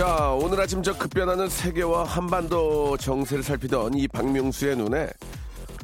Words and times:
자, 0.00 0.30
오늘 0.30 0.58
아침 0.58 0.82
저 0.82 0.96
급변하는 0.96 1.50
세계와 1.50 2.04
한반도 2.04 2.96
정세를 2.96 3.42
살피던 3.42 3.92
이 3.92 4.08
박명수의 4.08 4.74
눈에 4.78 5.10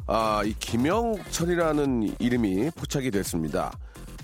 아, 0.07 0.41
이 0.43 0.55
김영철이라는 0.57 2.15
이름이 2.17 2.71
포착이 2.71 3.11
됐습니다. 3.11 3.71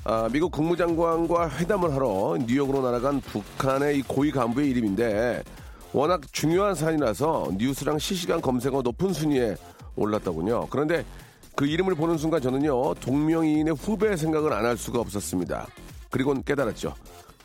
아, 0.03 0.27
미국 0.34 0.51
국무장관과 0.51 1.48
회담을 1.59 1.93
하러 1.93 2.39
뉴욕으로 2.43 2.81
날아간 2.81 3.21
북한의 3.21 3.99
이 3.99 4.01
고위 4.01 4.31
간부의 4.31 4.67
이름인데 4.71 5.43
워낙 5.91 6.21
중요한 6.31 6.73
사안이라서 6.73 7.51
뉴스랑 7.59 7.99
실시간 7.99 8.41
검색어 8.41 8.81
높은 8.81 9.13
순위에 9.13 9.55
올랐더군요. 9.96 10.70
그런데 10.71 11.05
그 11.55 11.68
이름을 11.68 11.93
보는 11.93 12.18
순간 12.18 12.41
저는요, 12.41 12.96
동명이인의 12.96 13.75
후배 13.75 14.18
생각을 14.18 14.53
안 14.53 14.65
할 14.65 14.75
수가 14.75 14.99
없었습니다. 15.01 15.68
그리고는 16.09 16.41
깨달았죠. 16.41 16.96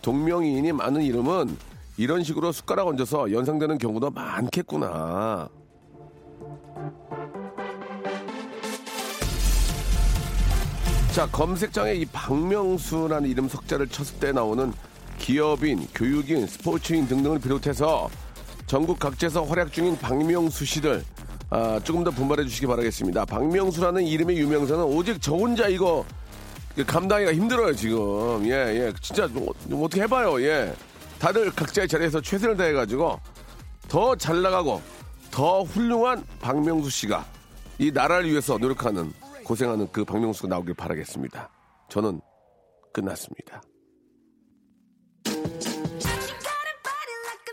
동명이인이 0.01 0.73
많은 0.73 1.03
이름은 1.03 1.67
이런 1.99 2.23
식으로 2.23 2.53
숟가락 2.53 2.87
얹어서 2.87 3.33
연상되는 3.33 3.77
경우도 3.77 4.11
많겠구나. 4.11 5.49
자, 11.13 11.27
검색창에 11.33 11.95
이 11.95 12.07
박명수라는 12.07 13.29
이름 13.29 13.49
석자를 13.49 13.89
쳤을 13.89 14.21
때 14.21 14.31
나오는 14.31 14.73
기업인, 15.19 15.89
교육인, 15.93 16.47
스포츠인 16.47 17.09
등등을 17.09 17.41
비롯해서 17.41 18.09
전국 18.69 19.01
각지에서 19.01 19.43
활약 19.43 19.73
중인 19.73 19.99
박명수 19.99 20.65
씨들 20.65 21.03
아, 21.51 21.81
조금 21.83 22.05
더 22.05 22.13
분발해 22.13 22.45
주시기 22.45 22.69
바라겠습니다. 22.69 23.25
박명수라는 23.25 24.05
이름의 24.05 24.39
유명세는 24.39 24.85
오직 24.85 25.21
저 25.21 25.35
혼자 25.35 25.67
이거 25.67 26.05
감당하기가 26.87 27.35
힘들어요 27.35 27.75
지금. 27.75 28.45
예, 28.45 28.53
예, 28.53 28.93
진짜 29.01 29.27
뭐, 29.33 29.53
뭐 29.67 29.87
어떻게 29.87 30.03
해봐요. 30.03 30.41
예, 30.43 30.73
다들 31.19 31.50
각자의 31.50 31.88
자리에서 31.88 32.20
최선을 32.20 32.56
다해가지고 32.56 33.20
더 33.88 34.14
잘 34.16 34.42
나가고 34.42 34.80
더 35.30 35.62
훌륭한 35.62 36.24
박명수 36.41 36.91
씨가 36.91 37.24
이 37.78 37.91
나라를 37.91 38.30
위해서 38.30 38.58
노력하는 38.58 39.12
고생하는 39.44 39.89
그 39.92 40.05
박명수가 40.05 40.48
나오길 40.48 40.74
바라겠습니다. 40.74 41.48
저는 41.89 42.20
끝났습니다. 42.92 43.62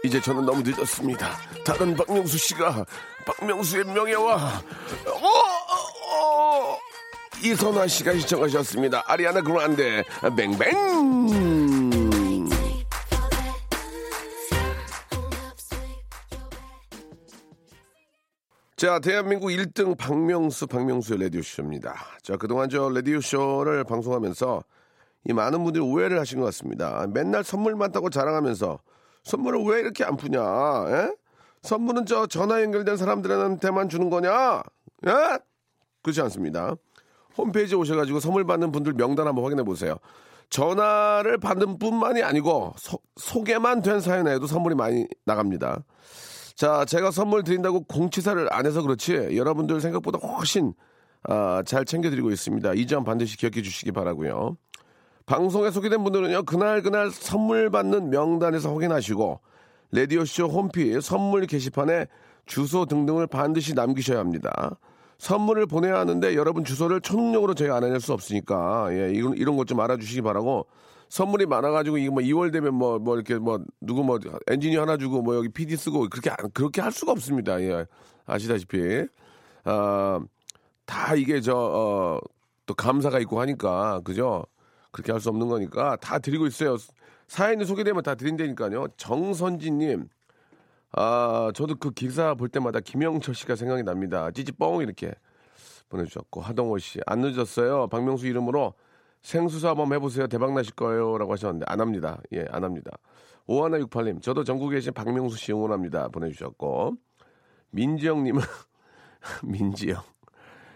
이제 0.04 0.22
저는 0.22 0.46
너무 0.46 0.62
늦었습니다. 0.62 1.30
다른 1.66 1.96
박명수 1.96 2.38
씨가 2.38 2.86
박명수의 3.26 3.86
명예와 3.86 4.36
어, 4.36 5.28
어, 5.28 6.74
어, 6.74 6.78
이선화 7.44 7.88
씨가 7.88 8.14
시청하셨습니다. 8.14 9.04
아리아나 9.08 9.42
그란데 9.42 10.04
뱅뱅. 10.36 11.75
자, 18.78 19.00
대한민국 19.00 19.48
1등 19.48 19.98
박명수, 19.98 20.68
박명수의 20.68 21.22
라디오쇼입니다. 21.24 21.96
자, 22.22 22.36
그동안 22.36 22.68
저 22.68 22.90
라디오쇼를 22.90 23.86
방송하면서 23.86 24.64
이 25.30 25.34
많은 25.34 25.64
분들이 25.64 25.82
오해를 25.82 26.20
하신 26.20 26.40
것 26.40 26.46
같습니다. 26.48 27.08
맨날 27.14 27.46
선물 27.46 27.76
많다고 27.78 28.10
자랑하면서 28.10 28.80
선물을 29.24 29.64
왜 29.64 29.80
이렇게 29.80 30.04
안 30.04 30.18
푸냐, 30.18 30.42
에? 30.42 31.16
선물은 31.62 32.06
저 32.06 32.28
전화 32.28 32.62
연결된 32.62 32.98
사람들한테만 32.98 33.88
주는 33.88 34.10
거냐, 34.10 34.62
예? 35.08 35.12
그렇지 36.04 36.20
않습니다. 36.24 36.76
홈페이지에 37.38 37.78
오셔가지고 37.78 38.20
선물 38.20 38.44
받는 38.44 38.74
분들 38.74 38.92
명단 38.94 39.26
한번 39.26 39.46
확인해 39.46 39.64
보세요. 39.64 40.00
전화를 40.50 41.38
받는 41.38 41.80
뿐만이 41.80 42.24
아니고 42.24 42.74
소, 42.78 43.00
소개만 43.16 43.84
된 43.84 44.02
사연에도 44.02 44.48
선물이 44.48 44.76
많이 44.76 45.08
나갑니다. 45.24 45.82
자, 46.56 46.86
제가 46.86 47.12
선물 47.12 47.44
드린다고 47.44 47.82
공치사를 47.84 48.48
안 48.54 48.66
해서 48.66 48.82
그렇지 48.82 49.36
여러분들 49.36 49.82
생각보다 49.82 50.20
훨씬 50.20 50.74
아, 51.28 51.64
잘 51.66 51.84
챙겨드리고 51.86 52.32
있습니다. 52.32 52.74
이 52.76 52.86
점 52.86 53.04
반드시 53.04 53.36
기억해 53.38 53.62
주시기 53.62 53.92
바라고요. 53.92 54.58
방송에 55.26 55.72
소개된 55.72 56.04
분들은요 56.04 56.44
그날 56.44 56.82
그날 56.84 57.10
선물 57.10 57.72
받는 57.72 58.12
명단에서 58.12 58.72
확인하시고 58.74 59.40
레디오쇼 59.92 60.46
홈피 60.48 61.02
선물 61.02 61.48
게시판에 61.48 62.06
주소 62.46 62.86
등등을 62.86 63.26
반드시 63.28 63.74
남기셔야 63.74 64.20
합니다. 64.20 64.78
선물을 65.18 65.66
보내야 65.66 65.98
하는데 65.98 66.36
여러분 66.36 66.64
주소를 66.64 67.02
초능력으로 67.02 67.56
저희가 67.56 67.78
알아낼 67.78 68.00
수 68.02 68.14
없으니까 68.14 68.90
예, 68.92 69.10
이런 69.12 69.34
이런 69.36 69.58
것 69.58 69.66
좀 69.66 69.80
알아주시기 69.80 70.22
바라고 70.22 70.68
선물이 71.10 71.46
많아가지고 71.46 71.98
이거 71.98 72.14
뭐 72.14 72.24
2월 72.24 72.52
되면 72.52 72.74
뭐뭐 72.74 73.00
뭐 73.00 73.16
이렇게 73.16 73.36
뭐 73.36 73.60
누구 73.82 74.04
뭐 74.04 74.20
엔지니어 74.48 74.82
하나 74.82 74.98
주고 74.98 75.22
뭐 75.22 75.36
여기 75.36 75.50
PD 75.50 75.76
쓰고 75.78 76.10
그렇게 76.10 76.32
그렇게 76.54 76.82
할 76.82 76.92
수가 76.92 77.12
없습니다. 77.14 77.62
예 77.62 77.86
아시다시피 78.26 79.08
아 79.66 80.20
다 80.86 81.16
이게 81.16 81.42
저또 81.42 82.20
어, 82.70 82.74
감사가 82.78 83.20
있고 83.20 83.40
하니까 83.42 84.02
그죠? 84.04 84.46
그렇게 84.92 85.12
할 85.12 85.20
수 85.22 85.30
없는 85.30 85.48
거니까 85.48 85.96
다 85.98 86.20
드리고 86.20 86.48
있어요. 86.48 86.78
사연이 87.28 87.66
소개되면 87.66 88.04
다 88.04 88.16
드린다니까요. 88.16 88.88
정선지님, 88.98 90.08
아 90.92 91.52
저도 91.56 91.76
그 91.78 91.92
기사 91.92 92.36
볼 92.36 92.50
때마다 92.50 92.80
김영철 92.80 93.34
씨가 93.36 93.56
생각이 93.56 93.84
납니다. 93.84 94.30
찌찌뻥 94.32 94.82
이렇게 94.84 95.12
보내주셨고 95.90 96.42
하동호 96.42 96.78
씨 96.78 97.00
안 97.08 97.22
늦었어요. 97.22 97.88
박명수 97.88 98.28
이름으로 98.28 98.74
생수사 99.26 99.70
한번 99.70 99.92
해보세요. 99.92 100.28
대박 100.28 100.54
나실 100.54 100.76
거예요. 100.76 101.18
라고 101.18 101.34
하셨는데, 101.34 101.66
안 101.68 101.82
합니다. 101.82 102.22
예, 102.32 102.46
안 102.52 102.64
합니다. 102.64 102.92
오하나 103.48 103.80
68님, 103.80 104.22
저도 104.22 104.44
전국에 104.44 104.76
계신 104.76 104.94
박명수 104.94 105.36
씨 105.38 105.52
응원합니다. 105.52 106.10
보내주셨고, 106.10 106.94
민지영님은, 107.72 108.40
민지영. 109.44 110.00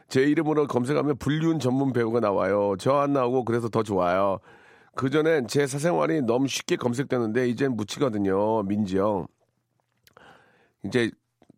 제 0.07 0.23
이름으로 0.23 0.65
검색하면 0.65 1.17
불륜 1.17 1.59
전문 1.59 1.93
배우가 1.93 2.19
나와요. 2.19 2.75
저 2.79 2.95
안 2.99 3.13
나오고 3.13 3.45
그래서 3.45 3.69
더 3.69 3.83
좋아요. 3.83 4.39
그전엔 4.95 5.47
제 5.47 5.67
사생활이 5.67 6.23
너무 6.23 6.47
쉽게 6.47 6.75
검색되는데, 6.75 7.47
이젠 7.49 7.75
묻히거든요. 7.75 8.63
민지영. 8.63 9.27
이제, 10.85 11.11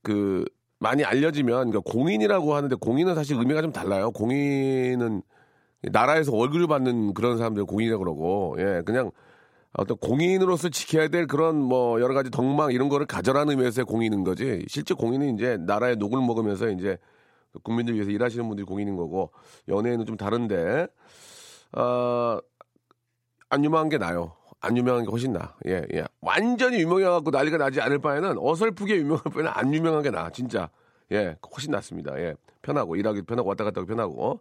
그, 0.03 0.43
많이 0.77 1.05
알려지면, 1.05 1.71
그러니까 1.71 1.79
공인이라고 1.89 2.53
하는데, 2.53 2.75
공인은 2.75 3.15
사실 3.15 3.37
의미가 3.37 3.61
좀 3.61 3.71
달라요. 3.71 4.11
공인은, 4.11 5.21
나라에서 5.83 6.31
월급을 6.35 6.67
받는 6.67 7.13
그런 7.13 7.37
사람들 7.37 7.65
공인이라고 7.65 8.03
그러고, 8.03 8.55
예, 8.59 8.81
그냥 8.85 9.11
어떤 9.73 9.97
공인으로서 9.97 10.69
지켜야 10.69 11.07
될 11.07 11.27
그런 11.27 11.55
뭐 11.55 12.01
여러 12.01 12.13
가지 12.13 12.29
덕망 12.29 12.71
이런 12.71 12.89
거를 12.89 13.05
가져라는 13.05 13.51
의미에서의 13.51 13.85
공인인 13.85 14.23
거지. 14.23 14.65
실제 14.67 14.93
공인은 14.93 15.35
이제 15.35 15.57
나라의 15.57 15.95
녹을 15.95 16.19
먹으면서 16.19 16.69
이제 16.69 16.97
국민들 17.63 17.95
위해서 17.95 18.11
일하시는 18.11 18.47
분들이 18.47 18.65
공인인 18.65 18.95
거고, 18.95 19.31
연예인은 19.67 20.05
좀 20.05 20.17
다른데, 20.17 20.87
어, 21.77 22.37
안 23.49 23.65
유명한 23.65 23.89
게 23.89 23.97
나요. 23.97 24.33
안 24.59 24.77
유명한 24.77 25.03
게 25.03 25.09
훨씬 25.09 25.33
나. 25.33 25.55
예, 25.65 25.81
예. 25.93 26.03
완전히 26.21 26.79
유명해갖고 26.81 27.31
난리가 27.31 27.57
나지 27.57 27.81
않을 27.81 27.99
바에는 27.99 28.37
어설프게 28.37 28.95
유명할 28.97 29.23
바에는 29.23 29.51
안 29.53 29.73
유명한 29.73 30.03
게 30.03 30.11
나. 30.11 30.29
진짜. 30.29 30.69
예, 31.11 31.35
훨씬 31.51 31.71
낫습니다. 31.71 32.17
예. 32.19 32.35
편하고, 32.61 32.95
일하기 32.95 33.23
편하고, 33.23 33.49
왔다 33.49 33.63
갔다 33.63 33.81
하기 33.81 33.89
편하고. 33.89 34.39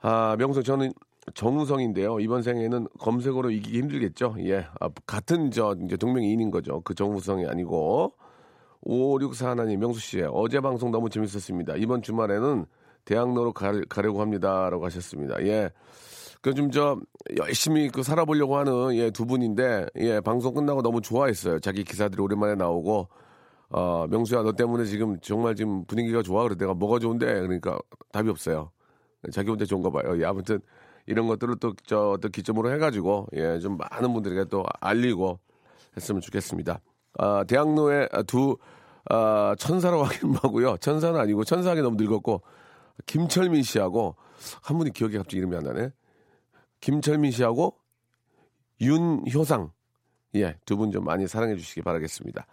아, 0.00 0.36
명성 0.38 0.62
저는 0.62 0.92
정우성인데요. 1.34 2.20
이번 2.20 2.42
생에는 2.42 2.86
검색어로 2.98 3.50
이기기 3.50 3.78
힘들겠죠. 3.78 4.36
예. 4.40 4.66
아, 4.80 4.88
같은 5.06 5.50
저 5.50 5.76
이제 5.84 5.96
동명이인인 5.96 6.50
거죠. 6.50 6.80
그 6.82 6.94
정우성이 6.94 7.46
아니고 7.46 8.14
564 8.82 9.50
하나님 9.50 9.80
명수 9.80 10.00
씨 10.00 10.22
어제 10.22 10.60
방송 10.60 10.90
너무 10.90 11.10
재밌었습니다. 11.10 11.74
이번 11.76 12.02
주말에는 12.02 12.66
대학로로 13.04 13.52
가, 13.52 13.72
가려고 13.88 14.20
합니다라고 14.20 14.84
하셨습니다. 14.86 15.42
예. 15.42 15.70
그좀저 16.40 17.00
열심히 17.36 17.88
그 17.88 18.02
살아보려고 18.04 18.56
하는 18.56 18.94
예, 18.94 19.10
두 19.10 19.26
분인데 19.26 19.86
예, 19.96 20.20
방송 20.20 20.54
끝나고 20.54 20.82
너무 20.82 21.00
좋아했어요. 21.00 21.58
자기 21.58 21.82
기사들이 21.82 22.22
오랜만에 22.22 22.54
나오고 22.54 23.08
어, 23.70 24.06
명수야 24.08 24.42
너 24.42 24.52
때문에 24.52 24.84
지금 24.84 25.18
정말 25.20 25.56
지금 25.56 25.84
분위기가 25.84 26.22
좋아 26.22 26.44
그래 26.44 26.56
내가 26.56 26.74
뭐가 26.74 27.00
좋은데 27.00 27.26
그러니까 27.26 27.78
답이 28.12 28.30
없어요. 28.30 28.70
자기 29.32 29.50
혼자 29.50 29.64
좋은가 29.64 29.90
봐요. 29.90 30.20
예, 30.20 30.24
아무튼 30.24 30.60
이런 31.06 31.26
것들을 31.26 31.56
또저또 31.56 32.28
기점으로 32.28 32.72
해가지고 32.72 33.26
예, 33.34 33.58
좀 33.60 33.76
많은 33.76 34.12
분들에게 34.12 34.44
또 34.50 34.64
알리고 34.80 35.38
했으면 35.96 36.20
좋겠습니다. 36.20 36.80
아, 37.18 37.44
대학로에 37.44 38.08
두 38.26 38.56
아, 39.10 39.54
하긴 40.04 40.30
뭐고요. 40.30 40.76
천사는 40.78 41.18
아니고 41.18 41.44
천사하게 41.44 41.80
너무 41.82 41.96
늙었고 41.96 42.42
김철민 43.06 43.62
씨하고 43.62 44.16
한 44.62 44.76
분이 44.78 44.92
기억이 44.92 45.16
갑자기 45.16 45.38
이름이 45.38 45.56
안 45.56 45.62
나네. 45.64 45.90
김철민 46.80 47.30
씨하고 47.32 47.74
윤효상 48.80 49.70
예, 50.36 50.54
두 50.66 50.76
분 50.76 50.92
좀 50.92 51.04
많이 51.04 51.26
사랑해 51.26 51.56
주시기 51.56 51.82
바라겠습니다. 51.82 52.46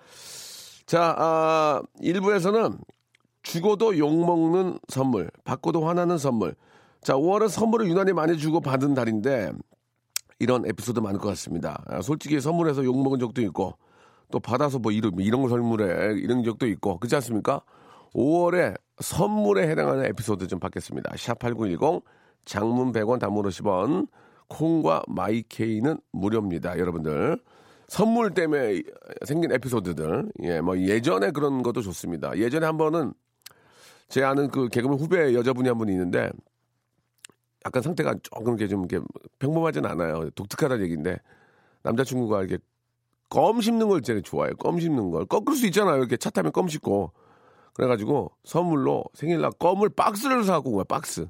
자, 0.85 1.15
아, 1.17 1.81
1부에서는 2.01 2.79
죽어도 3.45 3.97
욕먹는 3.97 4.80
선물, 4.88 5.30
받고도 5.44 5.86
화나는 5.86 6.18
선물. 6.18 6.56
자, 7.01 7.13
5월은 7.13 7.47
선물을 7.47 7.88
유난히 7.88 8.12
많이 8.12 8.38
주고 8.38 8.59
받은 8.59 8.95
달인데 8.95 9.51
이런 10.39 10.65
에피소드 10.65 11.00
많을 11.00 11.19
것 11.19 11.30
같습니다. 11.30 11.83
아, 11.86 12.01
솔직히 12.01 12.42
선물해서 12.42 12.83
욕먹은 12.83 13.19
적도 13.19 13.44
있고 13.44 13.77
또 14.31 14.39
받아서 14.39 14.80
뭐 14.80 14.92
이런, 14.92 15.13
이런 15.19 15.42
걸 15.42 15.51
선물해 15.51 16.19
이런 16.19 16.44
적도 16.44 16.65
있고 16.65 16.97
그렇지 16.97 17.15
않습니까? 17.15 17.62
5월에 18.15 18.75
선물에 19.00 19.69
해당하는 19.69 20.06
에피소드 20.06 20.48
좀 20.48 20.59
받겠습니다. 20.59 21.12
샵8910 21.12 22.01
장문 22.45 22.91
100원 22.94 23.19
단문 23.19 23.45
50원 23.45 24.07
콩과 24.48 25.03
마이케이는 25.07 26.00
무료입니다. 26.12 26.80
여러분들. 26.80 27.39
선물 27.88 28.33
때문에 28.33 28.81
생긴 29.24 29.51
에피소드들. 29.51 30.31
예, 30.44 30.62
뭐 30.62 30.77
예전에 30.80 31.30
그런 31.30 31.62
것도 31.62 31.83
좋습니다. 31.83 32.36
예전에 32.38 32.65
한 32.65 32.77
번은 32.77 33.13
제 34.07 34.24
아는 34.24 34.50
그 34.50 34.68
개그맨 34.69 35.00
후배 35.00 35.34
여자분이 35.34 35.68
한 35.68 35.78
분이 35.78 35.92
있는데 35.92 36.30
약간 37.66 37.81
상태가 37.81 38.16
조금 38.22 38.54
이렇게 38.54 38.68
좀 38.68 38.86
이렇게 38.86 39.06
평범하진 39.40 39.86
않아요. 39.86 40.30
독특하다는 40.31 40.84
얘기인데 40.86 41.18
남자친구가 41.84 42.44
이렇게 42.44 42.57
껌 43.30 43.60
씹는 43.60 43.90
걸 43.90 44.02
제가 44.02 44.22
좋아해요. 44.24 44.56
껌 44.56 44.80
씹는 44.80 45.12
걸. 45.12 45.25
꺾을 45.25 45.56
수 45.56 45.66
있잖아요. 45.68 45.98
이렇게 45.98 46.18
차 46.18 46.30
타면 46.30 46.52
껌 46.52 46.68
씹고. 46.68 47.12
그래가지고 47.74 48.31
선물로 48.46 49.04
생일날 49.13 49.52
껌을 49.60 49.90
박스를 49.90 50.44
사갖고 50.44 50.69
온 50.69 50.75
거야, 50.75 50.84
박스. 50.86 51.28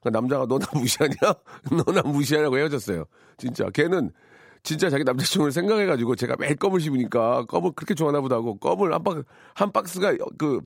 그러니까 0.00 0.20
남자가 0.20 0.46
너나 0.46 0.66
무시하냐? 0.74 1.14
너나 1.86 2.02
무시하냐고 2.02 2.58
헤어졌어요. 2.58 3.04
진짜. 3.38 3.70
걔는 3.70 4.10
진짜 4.62 4.90
자기 4.90 5.04
남자친구를 5.04 5.52
생각해가지고 5.52 6.16
제가 6.16 6.36
매일 6.38 6.56
껌을 6.56 6.80
씹으니까 6.80 7.46
껌을 7.46 7.72
그렇게 7.72 7.94
좋아하나 7.94 8.20
보다 8.20 8.36
하고 8.36 8.58
껌을 8.58 8.92
한 8.92 9.02
박, 9.02 9.24
한 9.54 9.72
박스가 9.72 10.16
그, 10.36 10.60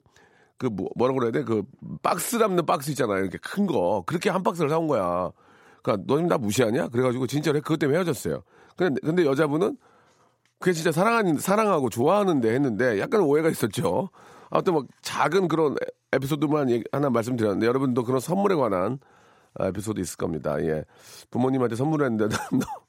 그 0.59 0.67
뭐, 0.67 0.89
뭐라고 0.97 1.21
그래야 1.21 1.33
돼? 1.33 1.45
그 1.45 1.63
박스 2.03 2.39
담는 2.39 2.67
박스 2.67 2.91
있잖아요. 2.91 3.21
이렇게 3.21 3.39
큰 3.39 3.67
거. 3.67 4.03
그렇게 4.07 4.31
한 4.31 4.43
박스를 4.43 4.71
사온 4.71 4.87
거야. 4.87 5.31
그러니까 5.83 6.05
너는 6.07 6.29
나 6.29 6.39
무시하냐? 6.39 6.89
그래가지고 6.89 7.27
진짜로 7.27 7.61
그것 7.61 7.79
때문에 7.79 7.99
헤어졌어요. 7.99 8.43
근데, 8.77 9.01
근데 9.05 9.25
여자분은 9.27 9.77
그게 10.59 10.73
진짜 10.73 10.93
사랑하는, 10.93 11.39
사랑하고 11.39 11.91
좋아하는데 11.91 12.49
했는데 12.49 13.01
약간 13.01 13.21
오해가 13.21 13.51
있었죠. 13.51 14.11
아무튼 14.51 14.73
뭐 14.73 14.85
작은 15.03 15.49
그런 15.49 15.77
에피소드만 16.13 16.85
하나 16.93 17.11
말씀드렸는데 17.11 17.67
여러분도 17.67 18.05
그런 18.05 18.21
선물에 18.21 18.55
관한 18.55 18.99
에피소드 19.61 20.01
있을 20.01 20.17
겁니다. 20.17 20.61
예. 20.63 20.85
부모님한테 21.31 21.77
선물했는데 21.77 22.37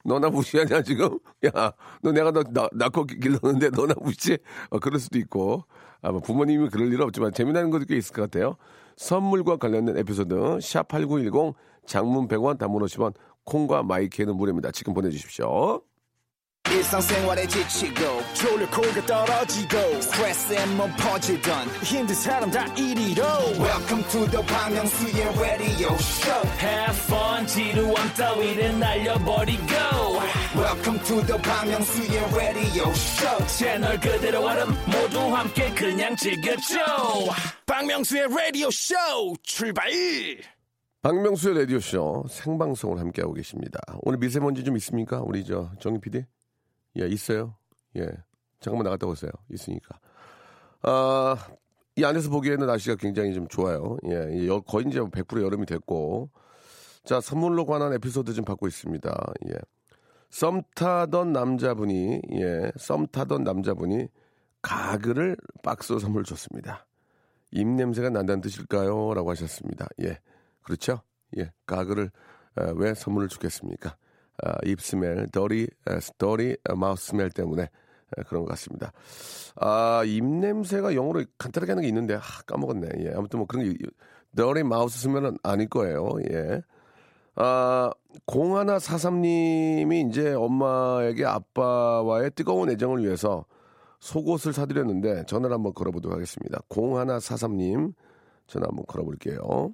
너, 0.03 0.19
나 0.19 0.29
무시하냐 0.29 0.81
지금? 0.81 1.19
야, 1.45 1.71
너 2.01 2.12
내가 2.12 2.31
너 2.31 2.44
나, 2.51 2.67
낳고 2.73 3.06
길렀는데 3.06 3.69
너나 3.69 3.94
무시? 4.01 4.38
어, 4.69 4.79
그럴 4.79 5.00
수도 5.00 5.17
있고 5.19 5.63
아마 6.01 6.19
부모님이 6.19 6.69
그럴 6.69 6.91
일은 6.91 7.06
없지만 7.06 7.33
재미나는 7.33 7.69
것도 7.69 7.85
꽤 7.85 7.95
있을 7.97 8.13
것 8.13 8.23
같아요. 8.23 8.57
선물과 8.97 9.57
관련된 9.57 9.97
에피소드 9.97 10.59
샵 10.62 10.88
#8910 10.88 11.53
장문 11.85 12.27
100원, 12.27 12.57
단문 12.57 12.81
50원, 12.83 13.13
콩과 13.44 13.83
마이크는 13.83 14.35
무료입니다. 14.35 14.71
지금 14.71 14.94
보내주십시오. 14.94 15.81
일상생활에 16.75 17.48
지치고, 17.48 18.22
졸려 18.33 18.69
코가 18.69 19.06
떨어지고, 19.06 20.01
스트레스에 20.01 20.66
몸 20.77 20.92
퍼지던, 20.98 21.68
힘든 21.83 22.16
사람 22.16 22.51
다 22.51 22.66
이리로. 22.75 23.24
welcome 23.60 24.04
to 24.10 24.25
the 24.30 24.45
Bang 24.45 24.75
Myung-soo's 24.75 25.39
radio 25.39 25.94
show 25.95 26.48
have 26.60 26.98
fun 27.06 27.48
지루함 27.48 28.13
따위를 28.16 28.80
날려버리고 28.80 29.63
welcome 30.56 31.00
to 31.04 31.25
the 31.25 31.42
Bang 31.42 31.72
Myung-soo's 31.72 32.36
radio 32.36 32.89
show 32.92 33.48
채널 33.48 34.00
그대로 34.00 34.45
얼음 34.45 34.69
모두 34.86 35.19
함께 35.36 35.69
그냥 35.74 36.16
즐겨줘 36.16 36.75
박명수의 37.66 38.27
라디오 38.30 38.69
쇼 38.72 38.95
출발 39.44 39.89
박명수의 41.01 41.60
라디오 41.60 41.80
쇼 41.80 42.25
생방송을 42.30 43.00
함께하고 43.00 43.33
계십니다. 43.33 43.80
오늘 44.01 44.18
미세먼지 44.19 44.63
좀 44.63 44.75
있습니까? 44.77 45.22
우리 45.22 45.45
저 45.45 45.72
정희 45.80 46.00
PD? 46.01 46.25
예, 47.00 47.07
있어요. 47.07 47.56
예. 47.97 48.07
잠깐만 48.59 48.86
나갔다 48.86 49.07
오세요. 49.07 49.31
있으니까. 49.51 50.00
아, 50.81 51.38
이 51.95 52.03
안에서 52.03 52.30
보기에는 52.30 52.65
날씨가 52.68 52.95
굉장히 52.95 53.33
좀 53.33 53.47
좋아요. 53.47 53.97
예, 54.06 54.47
거의 54.68 54.86
이제 54.88 55.00
100% 55.00 55.42
여름이 55.42 55.65
됐고. 55.65 56.30
자, 57.03 57.21
선물로 57.21 57.65
관한 57.65 57.94
에피소드 57.94 58.33
좀 58.33 58.44
받고 58.45 58.68
있습니다. 58.68 59.33
예. 59.50 59.53
썸 60.30 60.63
타던 60.75 61.31
남자분이, 61.31 62.21
예, 62.33 62.71
썸 62.77 63.07
타던 63.07 63.44
남자분이 63.44 64.07
가글을 64.62 65.38
박스 65.63 65.98
선물 66.00 66.24
줬습니다. 66.24 66.86
입냄새가 67.51 68.09
난다는 68.09 68.41
뜻일까요? 68.41 69.13
라고 69.13 69.30
하셨습니다. 69.31 69.88
예. 70.01 70.19
그렇죠? 70.63 71.01
예. 71.38 71.51
가글을 71.68 72.09
에, 72.57 72.71
왜 72.75 72.94
선물을 72.94 73.30
주겠습니까? 73.30 73.95
아, 74.44 74.56
입 74.66 74.82
smell, 74.81 75.27
dirty, 75.31 75.68
dirty 76.18 76.57
mouth 76.75 77.07
smell 77.07 77.30
때문에 77.30 77.70
그런 78.28 78.44
것 78.44 78.50
같습니다. 78.52 78.92
아, 79.56 80.04
입냄새가 80.06 80.96
영어로 80.96 81.24
간단하게 81.38 81.72
하는 81.72 81.82
게 81.82 81.88
있는데, 81.88 82.16
아, 82.16 82.22
까먹었네. 82.46 82.90
예. 83.00 83.14
아무튼 83.16 83.40
뭐 83.40 83.48
그런 83.48 83.66
게, 83.66 83.78
dirty 84.36 84.63
mouth 84.63 85.00
smell은 85.00 85.38
아닐 85.44 85.70
거예요. 85.70 86.10
예. 86.32 86.62
아, 87.36 87.92
공하나 88.26 88.80
사삼님이 88.80 90.08
이제 90.10 90.34
엄마에게 90.34 91.26
아빠와의 91.26 92.32
뜨거운 92.32 92.70
애정을 92.70 93.04
위해서 93.04 93.46
속옷을 94.00 94.54
사드렸는데 94.54 95.25
전화를 95.25 95.54
한번 95.54 95.74
걸어보도록 95.74 96.15
하겠습니다. 96.15 96.60
공하나 96.70 97.20
사삼님 97.20 97.94
전화 98.48 98.68
한번 98.68 98.86
걸어볼게요. 98.86 99.74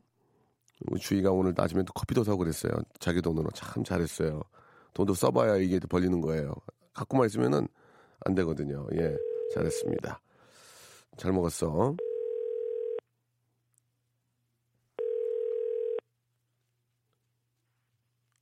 주희가 1.00 1.32
오늘 1.32 1.54
아침에 1.58 1.84
또 1.84 1.94
커피도 1.94 2.24
사고 2.24 2.40
그랬어요. 2.40 2.72
자기 3.00 3.22
돈으로 3.22 3.50
참 3.52 3.84
잘했어요. 3.84 4.42
돈도 4.94 5.14
써봐야 5.14 5.58
이게 5.58 5.80
벌리는 5.80 6.20
거예요. 6.22 6.54
갖고만 6.94 7.28
있으면은 7.28 7.68
안 8.26 8.36
되거든요. 8.36 8.88
예, 8.94 9.16
잘했습니다. 9.54 10.20
잘 11.18 11.32
먹었어. 11.32 11.96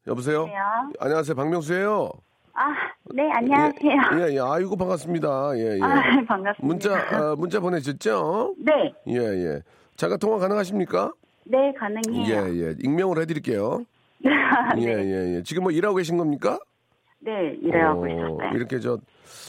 여보세요? 0.08 0.46
네 0.46 0.54
안녕하세요. 1.00 1.36
박명수예요. 1.36 2.10
아, 2.54 2.74
네, 3.14 3.30
안녕하세요. 3.32 3.92
예, 4.28 4.36
예, 4.36 4.40
아이고, 4.42 4.76
반갑습니다. 4.76 5.58
예, 5.58 5.78
예. 5.78 5.80
아, 5.82 6.02
반갑습니다. 6.28 6.58
문자, 6.62 6.98
아, 7.16 7.36
문자 7.38 7.60
보내셨죠? 7.62 8.56
네. 8.58 8.94
예, 9.08 9.16
예. 9.18 9.62
잠깐 9.96 10.20
통화 10.20 10.40
가능하십니까? 10.40 11.14
네, 11.50 11.74
가능해요. 11.74 12.26
예, 12.28 12.68
예. 12.68 12.76
익명으로 12.84 13.22
해드릴게요. 13.22 13.84
네. 14.24 14.32
예, 14.78 14.86
예, 14.86 15.36
예. 15.38 15.44
지금 15.44 15.64
뭐 15.64 15.72
일하고 15.72 15.96
계신 15.96 16.18
겁니까? 16.18 16.60
네, 17.22 17.58
일하고 17.62 18.04
어, 18.04 18.08
있어요. 18.08 18.38
이렇게 18.54 18.80
저 18.80 19.00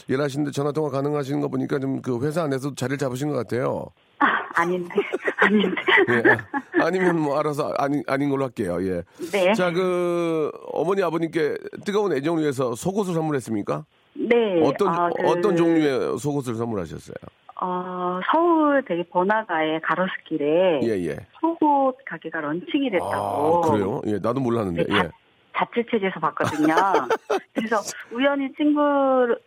일하시는데 0.07 0.51
전화 0.51 0.71
통화 0.71 0.89
가능하신 0.89 1.41
거 1.41 1.47
보니까 1.47 1.79
좀 1.79 2.01
그 2.01 2.25
회사 2.25 2.43
안에서 2.43 2.73
자리를 2.75 2.97
잡으신 2.97 3.29
것 3.29 3.35
같아요. 3.35 3.85
아, 4.19 4.25
아닌데, 4.55 4.89
아닌데. 5.37 5.81
예, 6.09 6.81
아니면 6.81 7.19
뭐 7.19 7.37
알아서 7.39 7.73
아닌 7.77 8.03
아닌 8.07 8.29
걸로 8.29 8.45
할게요. 8.45 8.77
예. 8.81 9.03
네. 9.31 9.53
자, 9.53 9.71
그 9.71 10.51
어머니 10.73 11.03
아버님께 11.03 11.55
뜨거운 11.85 12.13
애정을 12.13 12.41
위해서 12.41 12.73
속옷을 12.75 13.13
선물했습니까? 13.13 13.85
네. 14.15 14.61
어떤 14.63 14.87
아, 14.89 15.09
그... 15.15 15.27
어떤 15.27 15.55
종류의 15.55 16.17
속옷을 16.17 16.55
선물하셨어요? 16.55 17.15
어, 17.61 18.19
서울 18.31 18.83
되게 18.85 19.03
번화가의 19.03 19.81
가로수길에 19.81 20.81
예, 20.83 20.87
예. 21.05 21.15
속옷 21.39 21.97
가게가 22.05 22.41
런칭이 22.41 22.89
됐다고. 22.89 23.63
아, 23.63 23.69
그래요? 23.69 24.01
예, 24.07 24.13
나도 24.13 24.39
몰랐는데. 24.39 24.83
네, 24.85 24.95
예. 24.97 25.09
잡지책에서 25.55 26.19
봤거든요. 26.19 26.73
그래서 27.53 27.77
우연히 28.11 28.51
친구를 28.55 29.37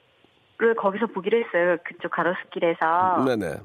거기서 0.79 1.07
보기로 1.07 1.39
했어요. 1.39 1.77
그쪽 1.85 2.13
가로수길에서. 2.13 3.25
네네. 3.25 3.57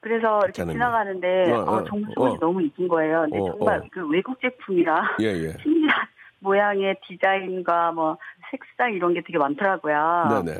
그래서 0.00 0.38
이렇게 0.38 0.64
괜찮은데. 0.64 0.72
지나가는데 0.72 1.52
어, 1.52 1.56
어, 1.56 1.76
어, 1.76 1.84
속옷이 1.84 2.14
어. 2.16 2.38
너무 2.40 2.62
이쁜 2.62 2.88
거예요. 2.88 3.26
근데 3.28 3.38
어, 3.38 3.44
정말 3.52 3.80
어. 3.80 3.82
그 3.92 4.08
외국 4.08 4.40
제품이라 4.40 5.16
예, 5.20 5.26
예. 5.26 5.52
신기한 5.62 6.06
모양의 6.38 6.96
디자인과 7.06 7.92
뭐 7.92 8.16
색상 8.50 8.94
이런 8.94 9.12
게 9.12 9.20
되게 9.20 9.36
많더라고요. 9.36 10.42
네네. 10.42 10.58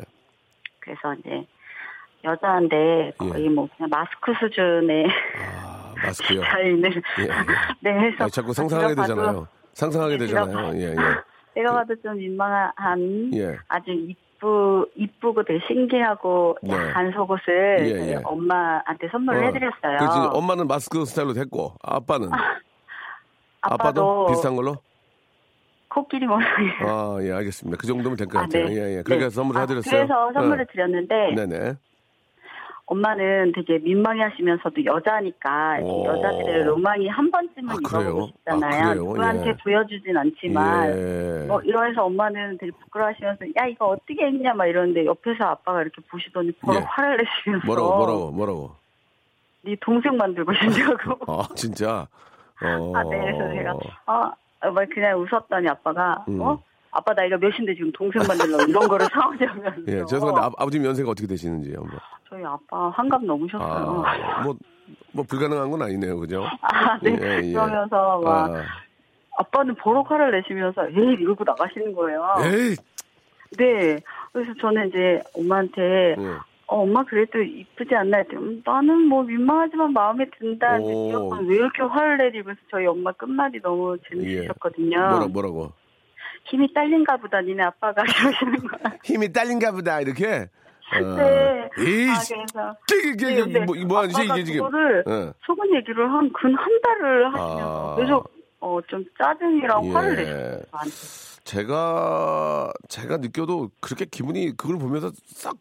그래서 0.79 1.15
이제 1.15 1.47
여자인데 2.23 3.13
거의 3.17 3.45
예. 3.45 3.49
뭐 3.49 3.67
그냥 3.75 3.89
마스크 3.89 4.33
수준의 4.39 5.07
아, 5.07 5.93
마스크요. 6.03 6.41
디자인을 6.43 7.01
예, 7.19 7.23
예. 7.23 7.27
네 7.81 7.91
해서 7.91 8.23
아니, 8.23 8.31
자꾸 8.31 8.53
상상하게 8.53 8.95
되잖아요. 8.95 9.47
상상하게 9.73 10.17
네, 10.17 10.25
되잖아요. 10.25 10.75
예, 10.75 10.91
예. 10.91 10.95
내가 11.55 11.73
봐도 11.73 11.95
좀 12.01 12.17
민망한 12.17 13.31
예. 13.33 13.57
아주 13.67 13.91
이쁘 13.91 14.87
이쁘고 14.95 15.43
되게 15.43 15.59
신기하고 15.67 16.57
네. 16.63 16.73
야한 16.73 17.11
속옷을 17.11 17.79
예, 17.81 18.11
예. 18.13 18.19
엄마한테 18.23 19.07
선물을 19.11 19.43
어. 19.43 19.47
해드렸어요. 19.47 19.97
그렇지. 19.99 20.17
엄마는 20.31 20.67
마스크 20.67 21.03
스타일로 21.05 21.33
됐고 21.33 21.73
아빠는 21.83 22.29
아빠도 23.61 24.27
비슷한 24.27 24.55
걸로? 24.55 24.77
코끼리 25.89 26.25
모양이에요. 26.25 26.87
아, 26.87 27.17
예, 27.21 27.31
알겠습니다. 27.33 27.77
그 27.77 27.85
정도면 27.85 28.17
될것 28.17 28.35
아, 28.37 28.41
같아요. 28.43 28.65
네. 28.67 28.75
예, 28.75 28.97
예. 28.97 29.03
그렇게 29.03 29.25
네. 29.25 29.29
선물을 29.29 29.59
아, 29.59 29.63
해드렸어요. 29.63 29.91
그래서 29.91 30.31
선물을 30.33 30.65
드렸는데 30.71 31.15
네, 31.35 31.45
네. 31.45 31.73
엄마는 32.91 33.53
되게 33.55 33.79
민망해 33.79 34.21
하시면서도 34.23 34.83
여자니까 34.83 35.77
이렇게 35.77 35.91
오. 35.91 36.05
여자들의 36.07 36.63
로망이 36.65 37.07
한 37.07 37.31
번쯤은 37.31 37.69
아? 37.69 37.75
입어보고 37.79 38.23
아, 38.23 38.27
싶잖아요. 38.27 38.83
그래요? 38.89 38.93
누구한테 38.95 39.47
예. 39.47 39.57
보여주진 39.63 40.17
않지만 40.17 40.89
예. 40.89 41.45
뭐 41.47 41.61
이러해서 41.61 42.03
엄마는 42.03 42.57
되게 42.57 42.71
부끄러워하시면서 42.83 43.45
야 43.61 43.67
이거 43.67 43.87
어떻게 43.87 44.25
했냐 44.25 44.53
막 44.53 44.65
이러는데 44.65 45.05
옆에서 45.05 45.45
아빠가 45.45 45.81
이렇게 45.81 46.01
보시더니 46.09 46.51
바로 46.53 46.79
예. 46.79 46.83
화를 46.85 47.17
내시면서 47.17 47.65
뭐라고, 47.65 47.97
뭐라고, 47.97 48.31
뭐라고. 48.31 48.71
네 49.63 49.75
동생 49.79 50.17
만들고 50.17 50.51
싶냐고 50.53 51.17
아, 51.31 51.47
진짜? 51.55 52.07
어. 52.61 52.91
아, 52.93 53.03
네, 53.03 53.19
그래서 53.21 53.53
제가 53.53 53.73
아, 54.07 54.31
막 54.69 54.89
그냥 54.93 55.17
웃었더니 55.17 55.69
아빠가 55.69 56.25
음. 56.27 56.41
어 56.41 56.61
아빠 56.91 57.13
나이가 57.13 57.37
몇인데 57.37 57.73
지금 57.73 57.91
동생 57.93 58.21
만들려고 58.27 58.63
이런 58.63 58.87
거를 58.87 59.07
사오냐면서 59.07 59.81
예, 59.87 60.05
죄송한데 60.05 60.41
아, 60.41 60.45
아버님 60.57 60.85
연세가 60.85 61.09
어떻게 61.09 61.27
되시는지 61.27 61.73
한번. 61.73 61.99
저희 62.29 62.43
아빠 62.43 62.89
환갑 62.89 63.23
넘으셨어요. 63.23 64.03
아, 64.05 64.43
뭐, 64.43 64.55
뭐 65.13 65.25
불가능한 65.27 65.71
건 65.71 65.81
아니네요, 65.81 66.19
그죠? 66.19 66.45
아, 66.61 66.97
네. 67.01 67.17
예, 67.21 67.41
예. 67.43 67.53
그러면서 67.53 68.19
막 68.19 68.55
아, 68.55 68.63
아빠는 69.37 69.75
버럭 69.75 70.11
화를 70.11 70.31
내시면서 70.31 70.89
에이 70.89 71.15
이러고 71.19 71.43
나가시는 71.45 71.93
거예요. 71.93 72.25
에이, 72.43 72.75
네. 73.57 73.97
그래서 74.33 74.53
저는 74.59 74.89
이제 74.89 75.21
엄마한테 75.33 76.15
예. 76.17 76.37
어, 76.67 76.83
엄마 76.83 77.03
그래도 77.03 77.41
이쁘지 77.41 77.93
않나 77.95 78.19
했더니 78.19 78.41
음, 78.41 78.61
나는 78.65 79.07
뭐 79.07 79.23
민망하지만 79.23 79.91
마음에 79.91 80.25
오빠는 80.25 81.47
왜 81.47 81.55
이렇게 81.55 81.81
화를 81.83 82.17
내지? 82.17 82.41
그래서 82.41 82.59
저희 82.69 82.85
엄마 82.85 83.11
끝말이 83.11 83.61
너무 83.61 83.97
재밌으셨거든요. 84.09 84.97
뭐라, 84.97 85.27
뭐라고? 85.27 85.80
힘이 86.45 86.73
딸린가 86.73 87.17
보다 87.17 87.41
니네 87.41 87.63
아빠가 87.63 88.03
그러시는 88.03 88.55
거야. 88.67 88.93
힘이 89.03 89.31
딸린가 89.31 89.71
보다, 89.71 90.01
이렇게? 90.01 90.49
어. 90.93 90.99
네. 91.15 91.69
에이, 91.79 92.09
아, 92.09 92.19
그래서 92.19 92.75
이게, 92.91 93.09
이게, 93.11 93.35
네, 93.35 93.41
근데 93.43 93.59
뭐, 93.61 93.75
뭐 93.87 93.99
하지, 93.99 94.15
아빠가 94.15 94.35
이게 94.37 94.43
지금. 94.43 94.65
그거를 94.65 95.03
예. 95.07 95.33
속은 95.45 95.75
얘기를 95.75 96.11
한 96.11 96.29
근 96.33 96.53
한 96.55 96.81
달을 96.83 97.33
하시면서 97.33 97.93
아. 97.93 97.95
계속 97.95 98.31
어, 98.59 98.79
좀 98.87 99.03
짜증이랑 99.17 99.85
예. 99.85 99.91
화를 99.91 100.15
내셨어요. 100.17 100.61
저한테. 100.71 100.91
제가 101.43 102.71
제가 102.89 103.17
느껴도 103.17 103.69
그렇게 103.79 104.05
기분이 104.05 104.55
그걸 104.57 104.77
보면서 104.77 105.11
싹 105.27 105.55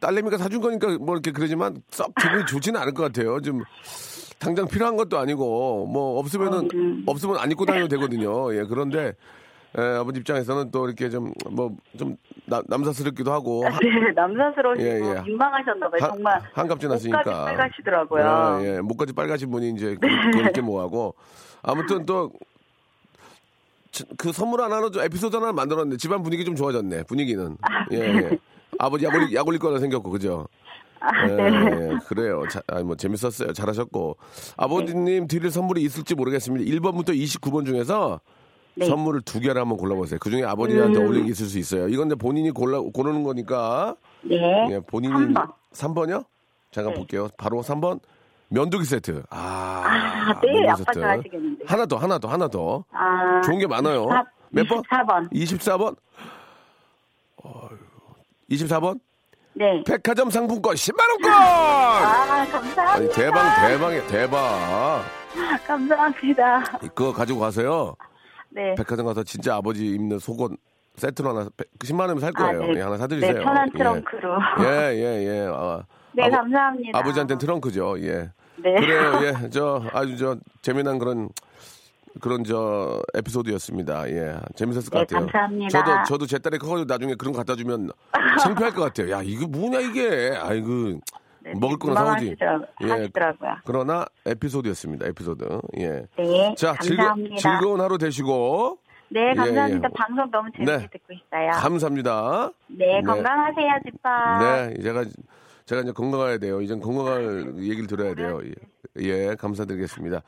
딸내미가 0.00 0.36
사준 0.38 0.60
거니까 0.60 0.98
뭐 0.98 1.14
이렇게 1.14 1.30
그러지만 1.30 1.80
썩 1.90 2.12
기분이 2.16 2.44
좋지는 2.46 2.80
않을 2.80 2.92
것 2.92 3.04
같아요. 3.04 3.40
좀 3.40 3.62
당장 4.40 4.66
필요한 4.66 4.96
것도 4.96 5.16
아니고 5.18 5.86
뭐 5.86 6.18
없으면은 6.18 6.68
음. 6.74 7.02
없으면 7.06 7.38
안 7.38 7.50
입고 7.52 7.64
다녀도 7.66 7.88
되거든요. 7.88 8.52
예 8.54 8.64
그런데 8.64 9.14
예, 9.76 9.82
아버지 9.82 10.20
입장에서는 10.20 10.70
또 10.70 10.86
이렇게 10.86 11.10
좀 11.10 11.32
뭐 11.50 11.70
좀 11.98 12.16
남사스럽기도 12.66 13.32
하고 13.32 13.64
하- 13.66 13.70
네, 13.80 14.12
남사스러우시고 14.14 14.86
예, 14.86 14.94
예. 15.00 15.20
민망하셨나 15.22 15.88
봐요. 15.88 15.98
한- 16.00 16.10
정말 16.10 16.40
한갑 16.52 16.80
지 16.80 16.86
났으니까. 16.88 17.18
목까지 17.18 17.44
빨가시더라고요. 17.56 18.24
아, 18.28 18.60
예, 18.64 18.80
목까지 18.80 19.12
빨가신 19.12 19.50
분이 19.50 19.70
이제 19.70 19.96
그, 20.00 20.06
그렇게 20.32 20.60
뭐하고 20.60 21.14
아무튼 21.62 22.04
또 22.06 22.30
그 24.18 24.32
선물 24.32 24.60
하나로 24.60 24.90
좀 24.90 25.04
에피소드 25.04 25.36
하나 25.36 25.52
만들었는데 25.52 25.98
집안 25.98 26.20
분위기 26.24 26.44
좀 26.44 26.56
좋아졌네 26.56 27.04
분위기는 27.04 27.56
예, 27.92 27.96
예. 27.98 28.38
아버지 28.76 29.04
약 29.04 29.14
올릴, 29.14 29.32
약 29.34 29.46
올릴 29.46 29.60
거나 29.60 29.78
생겼고 29.78 30.10
그죠 30.10 30.48
아, 30.98 31.28
예, 31.28 31.32
네. 31.32 31.90
예, 31.92 31.98
그래요 32.08 32.42
자, 32.50 32.60
아니, 32.66 32.82
뭐 32.82 32.96
재밌었어요 32.96 33.52
잘하셨고 33.52 34.16
아버님 34.56 35.28
드릴 35.28 35.48
선물이 35.52 35.80
있을지 35.82 36.16
모르겠습니다 36.16 36.68
1번부터 36.72 37.10
29번 37.10 37.64
중에서 37.66 38.18
네. 38.76 38.86
선물을 38.86 39.22
두 39.22 39.40
개를 39.40 39.60
한번 39.60 39.78
골라보세요 39.78 40.18
그 40.20 40.30
중에 40.30 40.44
아버님한테 40.44 40.98
음. 40.98 41.04
어울리게 41.04 41.30
있을 41.30 41.46
수 41.46 41.58
있어요 41.58 41.88
이건 41.88 42.06
이제 42.06 42.14
본인이 42.14 42.50
골라 42.50 42.80
고르는 42.80 43.22
거니까 43.22 43.96
네. 44.22 44.36
예, 44.70 44.80
본인이 44.80 45.12
3번. 45.14 45.52
3번이요? 45.72 46.24
잠깐 46.70 46.92
네. 46.92 46.98
볼게요. 46.98 47.28
바로 47.36 47.62
3번 47.62 48.00
면도기 48.48 48.84
세트. 48.84 49.22
아, 49.30 49.82
아, 49.86 50.40
네. 50.40 50.68
아빠 50.68 50.92
좋아하시겠는데. 50.92 51.64
하나 51.66 51.86
더, 51.86 51.96
하나 51.96 52.18
더, 52.18 52.28
하나 52.28 52.48
더. 52.48 52.84
아, 52.90 53.40
좋은 53.42 53.58
게 53.58 53.66
많아요. 53.66 54.04
24, 54.04 54.24
몇 54.50 54.68
번? 54.68 54.82
24번. 54.82 55.30
24번? 55.32 55.96
어휴, 57.44 57.78
24번? 58.50 59.00
네. 59.54 59.84
백화점 59.86 60.30
상품권 60.30 60.74
10만 60.74 60.98
원권. 61.10 61.32
아, 61.32 62.46
감사합니다. 62.46 62.92
아니 62.92 63.08
대박 63.12 63.68
대박이야 63.68 64.06
대박. 64.08 65.04
감사합니다. 65.66 66.62
그거 66.94 67.12
가지고 67.12 67.40
가세요. 67.40 67.96
네. 68.54 68.74
백화점 68.76 69.06
가서 69.06 69.22
진짜 69.24 69.56
아버지 69.56 69.86
입는 69.86 70.18
속옷 70.18 70.52
세트로 70.96 71.30
하나 71.30 71.48
10만 71.80 72.00
원이면 72.00 72.20
살 72.20 72.32
거예요. 72.32 72.62
아, 72.62 72.66
네. 72.66 72.74
예, 72.76 72.80
하나 72.82 72.96
사드리세요. 72.96 73.32
네, 73.32 73.40
편한 73.42 73.68
예. 73.74 73.78
트렁크로. 73.78 74.38
예, 74.60 74.94
예, 74.94 75.26
예. 75.26 75.48
아, 75.52 75.82
네, 76.12 76.22
아버- 76.24 76.36
감사합니다. 76.36 76.98
아버지한테는 77.00 77.38
트렁크죠. 77.38 78.00
예. 78.02 78.30
네. 78.56 78.74
그래요, 78.74 79.20
예. 79.24 79.32
저, 79.50 79.82
아주 79.92 80.16
저, 80.16 80.36
재미난 80.62 81.00
그런, 81.00 81.30
그런 82.20 82.44
저, 82.44 83.02
에피소드였습니다. 83.14 84.08
예. 84.10 84.36
재밌었을 84.54 84.88
것 84.90 85.00
네, 85.00 85.04
같아요. 85.06 85.26
감사합니다. 85.26 85.68
저도, 85.70 85.90
저도 86.06 86.26
제 86.26 86.38
딸이 86.38 86.58
커가지고 86.58 86.84
나중에 86.86 87.16
그런 87.16 87.32
거 87.32 87.38
갖다 87.38 87.56
주면 87.56 87.90
창피할 88.40 88.72
것 88.72 88.82
같아요. 88.82 89.10
야, 89.10 89.20
이거 89.24 89.48
뭐냐, 89.48 89.80
이게. 89.80 90.32
아이고. 90.40 91.00
네, 91.44 91.52
먹을 91.60 91.76
거나 91.78 92.06
사오지. 92.06 92.36
예. 92.82 93.08
그러나 93.64 94.04
에피소드였습니다. 94.24 95.06
에피소드. 95.08 95.60
예. 95.78 96.06
네. 96.16 96.54
자, 96.56 96.74
즐거, 96.80 97.02
감사합니다. 97.04 97.36
즐거운 97.36 97.80
하루 97.80 97.98
되시고. 97.98 98.78
네, 99.10 99.34
감사합니다. 99.34 99.68
예, 99.70 99.74
예. 99.74 99.94
방송 99.94 100.30
너무 100.30 100.48
재밌게 100.56 100.76
네. 100.76 100.88
듣고 100.90 101.12
있어요. 101.12 101.50
감사합니다. 101.52 102.50
네, 102.68 103.00
건강하세요, 103.02 103.68
집밥. 103.84 104.42
네, 104.42 104.82
제가 104.82 105.04
제가 105.66 105.82
이제 105.82 105.92
건강해야 105.92 106.38
돼요. 106.38 106.60
이젠 106.60 106.80
건강할 106.80 107.54
얘기를 107.58 107.86
들어야 107.86 108.14
돼요. 108.14 108.40
예, 108.44 108.50
예, 109.30 109.34
감사드리겠습니다. 109.38 110.22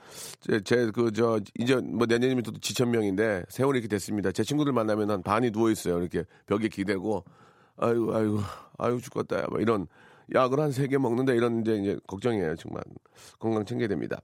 제 0.64 0.90
그 0.90 1.10
저 1.12 1.40
이제 1.58 1.76
뭐 1.76 2.06
내년이면 2.06 2.42
또 2.42 2.52
지천명인데 2.52 3.44
세월이 3.48 3.78
이렇게 3.78 3.88
됐습니다. 3.88 4.32
제 4.32 4.42
친구들 4.44 4.72
만나면 4.72 5.10
한 5.10 5.22
반이 5.22 5.50
누워 5.50 5.70
있어요. 5.70 5.98
이렇게 6.00 6.24
벽에 6.46 6.68
기대고 6.68 7.24
아이고 7.78 8.14
아이고 8.14 8.38
아이고 8.78 8.98
죽겠다. 9.00 9.46
뭐 9.50 9.60
이런 9.60 9.86
약을 10.34 10.60
한 10.60 10.70
세 10.70 10.88
개 10.88 10.98
먹는데 10.98 11.34
이런 11.36 11.60
이제 11.60 11.76
이제 11.76 11.98
걱정이에요. 12.06 12.56
정말 12.56 12.82
건강 13.38 13.64
챙겨야 13.64 13.88
됩니다. 13.88 14.20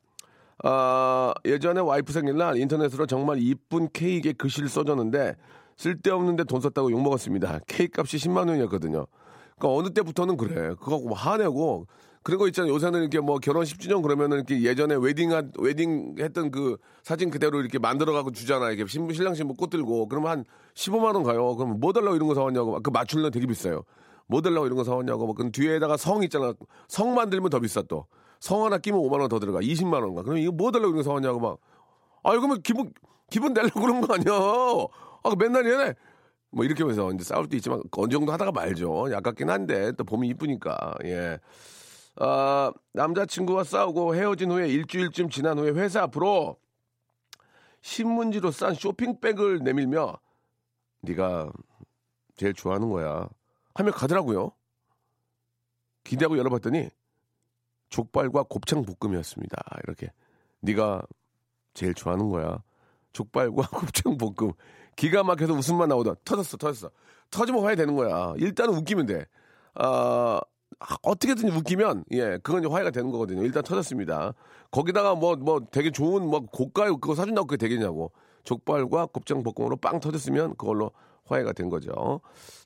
아, 0.64 1.32
예전에 1.44 1.80
와이프 1.80 2.12
생일날 2.12 2.56
인터넷으로 2.56 3.06
정말 3.06 3.38
이쁜 3.40 3.88
케이크에 3.92 4.32
글씨를 4.32 4.68
써줬는데 4.68 5.36
쓸데없는데 5.76 6.44
돈 6.44 6.60
썼다고 6.60 6.90
욕먹었습니다. 6.92 7.60
케이크 7.66 8.00
값이 8.00 8.16
10만 8.18 8.48
원이었거든요. 8.48 9.06
그러니까 9.58 9.78
어느 9.80 9.90
때부터는 9.92 10.36
그래. 10.36 10.74
그거 10.80 10.98
뭐 10.98 11.14
화내고 11.14 11.86
그런 12.22 12.38
거 12.38 12.46
있잖아요. 12.48 12.72
요새는 12.72 13.00
이렇게 13.00 13.18
뭐 13.18 13.38
결혼 13.38 13.64
10주년 13.64 14.02
그러면은 14.02 14.36
이렇게 14.36 14.62
예전에 14.62 14.94
웨딩 14.94 15.32
한 15.32 15.50
웨딩 15.58 16.16
했던 16.20 16.50
그 16.52 16.76
사진 17.02 17.30
그대로 17.30 17.60
이렇게 17.60 17.78
만들어 17.80 18.12
갖고 18.12 18.30
주잖아. 18.30 18.70
이렇게 18.70 18.88
신부 18.88 19.12
신랑 19.12 19.34
신부 19.34 19.54
꽃 19.54 19.70
들고 19.70 20.06
그러면 20.08 20.30
한 20.30 20.44
15만 20.74 21.14
원 21.14 21.24
가요. 21.24 21.56
그럼 21.56 21.80
뭐 21.80 21.92
달라고 21.92 22.14
이런 22.14 22.28
거 22.28 22.34
사왔냐고. 22.34 22.78
그 22.80 22.90
맞추려면 22.90 23.32
되게 23.32 23.46
비싸요. 23.46 23.82
뭐 24.26 24.40
달라고 24.40 24.66
이런 24.66 24.76
거 24.76 24.84
사왔냐고. 24.84 25.26
뭐, 25.26 25.34
그 25.34 25.50
뒤에다가 25.50 25.96
성 25.96 26.22
있잖아. 26.22 26.54
성 26.88 27.14
만들면 27.14 27.50
더 27.50 27.60
비싸 27.60 27.82
또. 27.82 28.06
성 28.40 28.64
하나 28.64 28.78
끼면 28.78 29.00
5만 29.00 29.20
원 29.20 29.28
더 29.28 29.38
들어가. 29.38 29.60
20만 29.60 30.02
원가. 30.02 30.22
그럼 30.22 30.38
이거 30.38 30.52
뭐 30.52 30.70
달라고 30.72 30.90
이런 30.90 30.96
거 30.98 31.02
사왔냐고 31.02 31.38
막. 31.40 31.58
아, 32.24 32.34
이거면 32.34 32.62
기분 32.62 32.92
기분 33.30 33.52
내려고 33.54 33.80
그런 33.80 34.00
거 34.00 34.14
아니야. 34.14 34.32
아, 34.34 35.30
그 35.30 35.36
맨날 35.38 35.64
얘네 35.66 35.94
뭐 36.50 36.64
이렇게 36.64 36.82
하면서 36.82 37.10
이제 37.12 37.24
싸울 37.24 37.48
때 37.48 37.56
있지만 37.56 37.82
어느 37.96 38.10
정도 38.12 38.32
하다가 38.32 38.52
말죠. 38.52 39.06
아깝긴 39.14 39.48
한데 39.50 39.92
또 39.92 40.04
봄이 40.04 40.28
이쁘니까. 40.28 40.94
예. 41.04 41.38
아, 42.16 42.72
남자친구와 42.92 43.64
싸우고 43.64 44.14
헤어진 44.14 44.50
후에 44.50 44.68
일주일쯤 44.68 45.30
지난 45.30 45.58
후에 45.58 45.70
회사 45.70 46.02
앞으로 46.02 46.58
신문지로 47.80 48.50
싼 48.50 48.74
쇼핑백을 48.74 49.60
내밀며 49.64 50.18
네가 51.00 51.50
제일 52.36 52.52
좋아하는 52.54 52.90
거야. 52.90 53.28
하며 53.74 53.90
가더라고요. 53.92 54.52
기대하고 56.04 56.38
열어봤더니 56.38 56.88
족발과 57.88 58.44
곱창 58.44 58.82
볶음이었습니다. 58.82 59.56
이렇게 59.84 60.12
네가 60.60 61.02
제일 61.74 61.94
좋아하는 61.94 62.30
거야. 62.30 62.62
족발과 63.12 63.68
곱창 63.70 64.16
볶음. 64.16 64.52
기가 64.96 65.22
막혀서 65.22 65.54
웃음만 65.54 65.88
나오다. 65.88 66.14
터졌어, 66.24 66.56
터졌어. 66.56 66.90
터지면 67.30 67.62
화해 67.64 67.76
되는 67.76 67.94
거야. 67.96 68.34
일단은 68.36 68.74
웃기면 68.74 69.06
돼. 69.06 69.26
아, 69.74 70.40
어떻게든 71.02 71.50
웃기면, 71.50 72.04
예, 72.12 72.38
그건 72.42 72.66
화해가 72.66 72.90
되는 72.90 73.10
거거든요. 73.10 73.42
일단 73.42 73.62
터졌습니다. 73.62 74.34
거기다가 74.70 75.14
뭐, 75.14 75.36
뭐 75.36 75.60
되게 75.70 75.90
좋은 75.90 76.26
뭐 76.26 76.40
고가요 76.40 76.98
그거 76.98 77.14
사준다고 77.14 77.46
그게 77.46 77.56
되겠냐고. 77.56 78.12
족발과 78.44 79.06
곱창 79.06 79.42
볶음으로 79.42 79.76
빵 79.76 80.00
터졌으면 80.00 80.56
그걸로 80.56 80.90
화해가 81.32 81.52
된 81.52 81.68
거죠. 81.68 82.20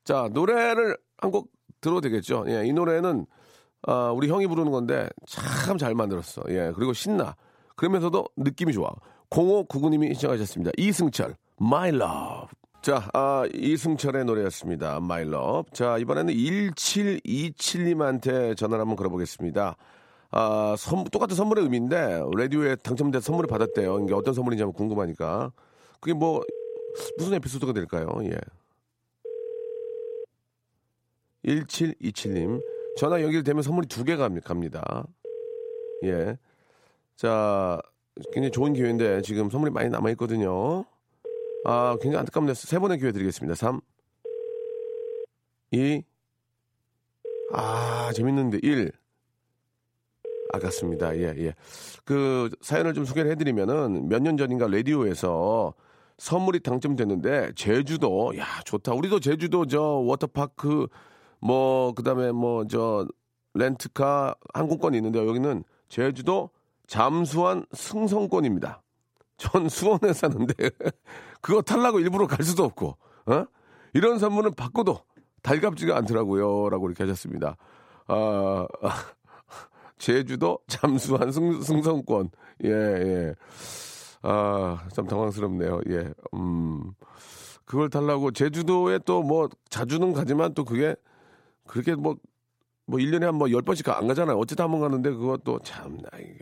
자, 0.04 0.28
노래를 0.32 0.96
한 1.18 1.30
곡 1.30 1.50
들어도 1.80 2.00
되겠죠. 2.02 2.44
예, 2.48 2.66
이 2.66 2.72
노래는 2.72 3.26
아, 3.82 4.10
우리 4.10 4.28
형이 4.28 4.46
부르는 4.48 4.72
건데 4.72 5.08
참 5.26 5.78
잘 5.78 5.94
만들었어. 5.94 6.42
예, 6.48 6.72
그리고 6.74 6.92
신나. 6.92 7.36
그러면서도 7.76 8.26
느낌이 8.36 8.72
좋아. 8.72 8.90
0599님이 9.30 10.12
신청하셨습니다. 10.14 10.72
이승철, 10.78 11.36
My 11.60 11.90
Love. 11.90 12.48
자, 12.82 13.08
아, 13.12 13.44
이승철의 13.52 14.24
노래였습니다. 14.24 14.96
My 14.96 15.22
Love. 15.22 15.70
자, 15.72 15.98
이번에는 15.98 16.32
1727님한테 16.34 18.56
전화를 18.56 18.80
한번 18.80 18.96
걸어보겠습니다. 18.96 19.76
아, 20.30 20.74
선, 20.78 21.04
똑같은 21.04 21.36
선물의 21.36 21.64
의미인데, 21.64 22.22
라디오에 22.36 22.76
당첨돼서 22.76 23.24
선물을 23.26 23.48
받았대요. 23.48 24.00
이게 24.00 24.14
어떤 24.14 24.34
선물인지 24.34 24.62
한번 24.62 24.76
궁금하니까. 24.76 25.52
그게 26.00 26.14
뭐, 26.14 26.42
무슨 27.18 27.34
에피소드가 27.34 27.72
될까요? 27.72 28.08
예. 28.24 28.36
1727님. 31.44 32.62
전화 32.96 33.22
연결되면 33.22 33.62
선물이 33.62 33.88
두 33.88 34.04
개가 34.04 34.28
갑니다. 34.44 35.06
예. 36.04 36.36
자, 37.16 37.80
굉장히 38.32 38.50
좋은 38.50 38.72
기회인데 38.72 39.22
지금 39.22 39.50
선물이 39.50 39.72
많이 39.72 39.88
남아있거든요. 39.90 40.84
아, 41.64 41.96
굉장히 42.00 42.18
안타깝네요. 42.20 42.54
세 42.54 42.78
번의 42.78 42.98
기회 42.98 43.12
드리겠습니다. 43.12 43.54
3, 43.54 43.80
2, 45.72 46.02
아, 47.52 48.10
재밌는데 48.14 48.58
1. 48.62 48.92
아깝습니다. 50.52 51.16
예, 51.16 51.34
예. 51.38 51.54
그 52.04 52.50
사연을 52.60 52.94
좀 52.94 53.04
소개를 53.04 53.30
해드리면은 53.32 54.08
몇 54.08 54.22
년 54.22 54.36
전인가 54.36 54.68
라디오에서 54.68 55.74
선물이 56.18 56.60
당첨됐는데 56.60 57.52
제주도, 57.56 58.32
야, 58.38 58.46
좋다. 58.64 58.92
우리도 58.94 59.20
제주도 59.20 59.66
저 59.66 59.80
워터파크 59.82 60.86
뭐 61.40 61.92
그다음에 61.92 62.32
뭐 62.32 62.64
저 62.68 63.06
렌트카 63.54 64.34
항공권이 64.54 64.96
있는데 64.98 65.26
여기는 65.26 65.64
제주도 65.88 66.50
잠수한 66.86 67.64
승성권입니다. 67.72 68.82
전 69.38 69.68
수원에 69.68 70.12
사는데 70.12 70.54
그거 71.40 71.62
탈라고 71.62 72.00
일부러 72.00 72.26
갈 72.26 72.44
수도 72.44 72.64
없고 72.64 72.96
어? 73.26 73.44
이런 73.92 74.18
선물은 74.18 74.54
받고도 74.54 75.00
달갑지가 75.42 75.96
않더라고요라고 75.96 76.88
이렇게 76.88 77.04
하셨습니다. 77.04 77.56
아, 78.08 78.66
제주도 79.98 80.58
잠수한 80.66 81.32
승, 81.32 81.60
승성권 81.60 82.30
예 82.64 82.68
예. 82.70 83.34
아, 84.28 84.88
참 84.92 85.06
당황스럽네요. 85.06 85.80
예. 85.88 86.12
음. 86.34 86.92
그걸 87.64 87.90
달라고 87.90 88.30
제주도에 88.32 88.98
또 89.00 89.22
뭐 89.22 89.48
자주는 89.70 90.12
가지만 90.12 90.54
또 90.54 90.64
그게 90.64 90.94
그렇게 91.66 91.94
뭐, 91.94 92.16
뭐 92.86 92.98
1년에 93.00 93.22
한뭐 93.22 93.48
10번씩 93.48 93.88
안 93.92 94.06
가잖아요. 94.08 94.36
어쨌든 94.38 94.64
한 94.64 94.70
번 94.72 94.80
가는데 94.80 95.10
그것도 95.10 95.60
참, 95.64 95.96
나, 95.98 96.08
이게. 96.18 96.38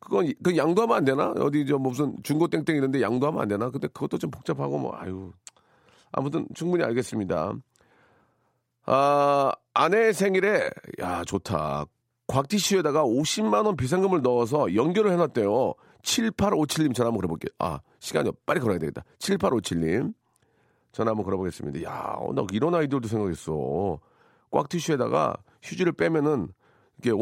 그건, 0.00 0.32
그 0.42 0.56
양도하면 0.56 0.96
안 0.96 1.04
되나? 1.04 1.30
어디 1.38 1.66
저 1.66 1.76
무슨 1.78 2.16
중고 2.22 2.48
땡땡 2.48 2.76
이런데 2.76 3.00
양도하면 3.02 3.42
안 3.42 3.48
되나? 3.48 3.70
근데 3.70 3.86
그것도 3.88 4.18
좀 4.18 4.30
복잡하고 4.30 4.78
뭐, 4.78 4.94
아유. 4.96 5.32
아무튼 6.12 6.46
충분히 6.54 6.84
알겠습니다. 6.84 7.52
아, 8.86 9.52
아내 9.74 10.12
생일에, 10.12 10.70
야, 11.00 11.24
좋다. 11.24 11.84
곽티슈에다가 12.28 13.04
50만 13.04 13.66
원 13.66 13.76
비상금을 13.76 14.22
넣어서 14.22 14.74
연결을 14.74 15.12
해 15.12 15.16
놨대요. 15.16 15.74
7857님 16.02 16.94
전화 16.94 17.08
한번 17.08 17.18
걸어볼게요. 17.20 17.50
아, 17.58 17.80
시간이 17.98 18.30
빨리 18.46 18.60
걸어야 18.60 18.78
되겠다. 18.78 19.04
7857님. 19.18 20.14
전화 20.92 21.10
한번 21.10 21.24
걸어보겠습니다. 21.24 21.82
야, 21.88 22.14
어, 22.18 22.32
나 22.32 22.44
이런 22.52 22.74
아이디어도 22.74 23.06
생각했어. 23.08 23.98
꽉 24.50 24.68
티슈에다가 24.68 25.36
휴지를 25.62 25.92
빼면은 25.92 26.48
이게 26.98 27.12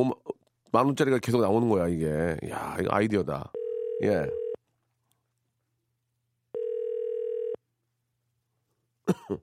만 0.71 0.87
원짜리가 0.87 1.19
계속 1.19 1.41
나오는 1.43 1.69
거야 1.69 1.89
이게. 1.89 2.37
야 2.51 2.77
이거 2.81 2.89
아이디어다. 2.91 3.53
예. 4.05 4.27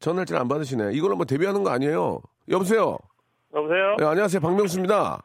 전화를 0.00 0.26
잘 0.26 0.38
안 0.38 0.48
받으시네. 0.48 0.92
이걸 0.92 1.10
한번 1.12 1.26
데뷔하는 1.26 1.62
거 1.64 1.70
아니에요? 1.70 2.20
여보세요. 2.48 2.98
여보세요. 3.54 3.96
네, 3.98 4.04
안녕하세요, 4.04 4.40
박명수입니다. 4.40 5.22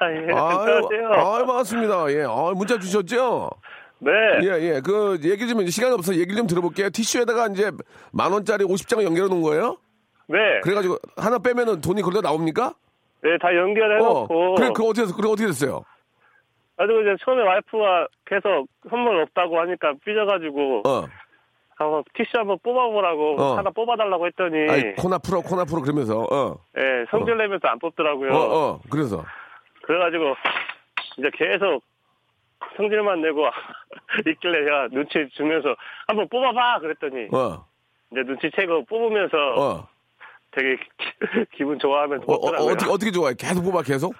아, 0.00 0.10
예, 0.10 0.16
안녕하세요. 0.18 1.08
아, 1.12 1.44
반갑습니다. 1.44 2.12
예, 2.12 2.24
아, 2.24 2.52
문자 2.54 2.78
주셨죠? 2.78 3.50
네. 3.98 4.10
예, 4.42 4.48
예. 4.60 4.80
그 4.84 5.18
얘기 5.22 5.46
좀 5.48 5.64
시간 5.66 5.92
없어 5.92 6.14
얘기 6.14 6.34
좀 6.34 6.46
들어볼게요. 6.46 6.90
티슈에다가 6.90 7.48
이제 7.48 7.70
만 8.12 8.32
원짜리 8.32 8.64
50장 8.64 9.02
연결해 9.02 9.28
놓은 9.28 9.42
거예요? 9.42 9.78
네. 10.28 10.38
그래가지고 10.62 10.98
하나 11.16 11.38
빼면은 11.38 11.80
돈이 11.80 12.02
거기다 12.02 12.20
나옵니까? 12.22 12.74
네, 13.22 13.38
다 13.40 13.54
연결해 13.54 13.98
놓고. 13.98 14.34
어, 14.34 14.54
그래, 14.56 14.70
그 14.74 14.84
어떻게, 14.86 15.12
그래, 15.12 15.28
어떻게 15.28 15.46
됐어요? 15.46 15.82
가지고 16.76 17.00
이제 17.00 17.16
처음에 17.24 17.42
와이프가 17.42 18.08
계속 18.26 18.66
선물 18.90 19.22
없다고 19.22 19.58
하니까 19.60 19.94
삐져가지고. 20.04 20.82
어. 20.86 21.06
한번 21.78 22.02
티슈 22.14 22.30
한번 22.34 22.58
뽑아보라고 22.62 23.36
어. 23.38 23.56
하나 23.58 23.70
뽑아달라고 23.70 24.26
했더니. 24.26 24.70
아이, 24.70 24.94
코나 24.94 25.18
풀어, 25.18 25.40
코나 25.42 25.64
풀어, 25.64 25.82
그러면서, 25.82 26.20
어. 26.30 26.56
예, 26.78 27.04
성질 27.10 27.36
내면서 27.36 27.68
안 27.68 27.78
뽑더라고요. 27.78 28.32
어, 28.32 28.38
어, 28.38 28.80
그래서. 28.90 29.24
그래가지고 29.86 30.34
이제 31.18 31.30
계속 31.34 31.82
성질만 32.76 33.22
내고 33.22 33.46
있길래 34.26 34.64
제가 34.64 34.88
눈치 34.88 35.28
주면서 35.34 35.74
한번 36.08 36.28
뽑아봐 36.28 36.80
그랬더니 36.80 37.28
어, 37.32 37.64
이제 38.10 38.22
눈치채고 38.22 38.84
뽑으면서 38.86 39.36
어. 39.56 39.88
되게 40.52 40.76
기분 41.56 41.78
좋아하면서 41.78 42.24
어, 42.26 42.34
어, 42.34 42.40
뽑더라고요. 42.40 42.72
어떻게, 42.72 42.90
어떻게 42.90 43.10
좋아해? 43.10 43.34
계속 43.38 43.62
뽑아, 43.62 43.82
계속? 43.82 44.14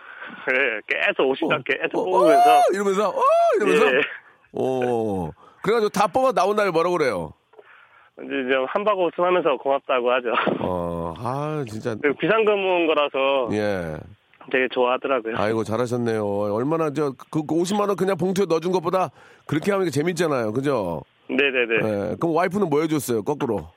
네, 0.49 0.81
계속 0.87 1.33
50장 1.33 1.63
계속 1.65 1.99
어, 1.99 2.05
뽑으면서 2.05 2.59
어, 2.59 2.63
이러면서, 2.73 3.09
어, 3.11 3.23
이러면서. 3.57 3.87
예. 3.87 4.01
어. 4.53 5.31
그래가지고 5.63 5.89
다 5.91 6.07
뽑아 6.07 6.33
나온 6.33 6.57
날에 6.57 6.71
뭐라고 6.71 6.97
그래요? 6.97 7.33
이제 8.23 8.53
좀 8.53 8.65
한바구 8.69 9.07
웃음하면서 9.07 9.57
고맙다고 9.57 10.11
하죠. 10.13 10.33
어, 10.61 11.15
아, 11.19 11.65
진짜. 11.69 11.95
비상금 12.19 12.59
모은 12.59 12.87
거라서 12.87 13.49
예. 13.53 13.97
되게 14.51 14.69
좋아하더라고요. 14.71 15.35
아이고, 15.37 15.65
잘하셨네요. 15.65 16.25
얼마나 16.53 16.93
저, 16.93 17.13
그, 17.31 17.45
그 17.47 17.55
50만 17.55 17.89
원 17.89 17.97
그냥 17.97 18.17
봉투에 18.17 18.47
넣어준 18.49 18.73
것보다 18.73 19.11
그렇게 19.47 19.73
하면 19.73 19.91
재밌잖아요. 19.91 20.53
그죠? 20.53 21.03
네네네. 21.29 21.75
예. 22.13 22.17
그럼 22.21 22.35
와이프는 22.37 22.69
뭐 22.69 22.81
해줬어요? 22.83 23.23
거꾸로. 23.23 23.69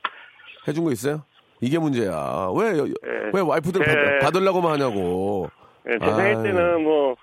해준 0.68 0.84
거 0.84 0.92
있어요? 0.92 1.24
이게 1.62 1.80
문제야. 1.80 2.50
왜, 2.56 2.78
여- 2.78 2.86
예. 2.88 2.94
왜 3.34 3.42
와이프들 3.42 3.82
예. 3.82 4.20
받, 4.20 4.32
받으려고만 4.32 4.74
하냐고. 4.74 5.50
네, 5.86 5.98
제 6.00 6.06
생일. 6.14 6.44
때는 6.44 6.84
뭐 6.84 7.16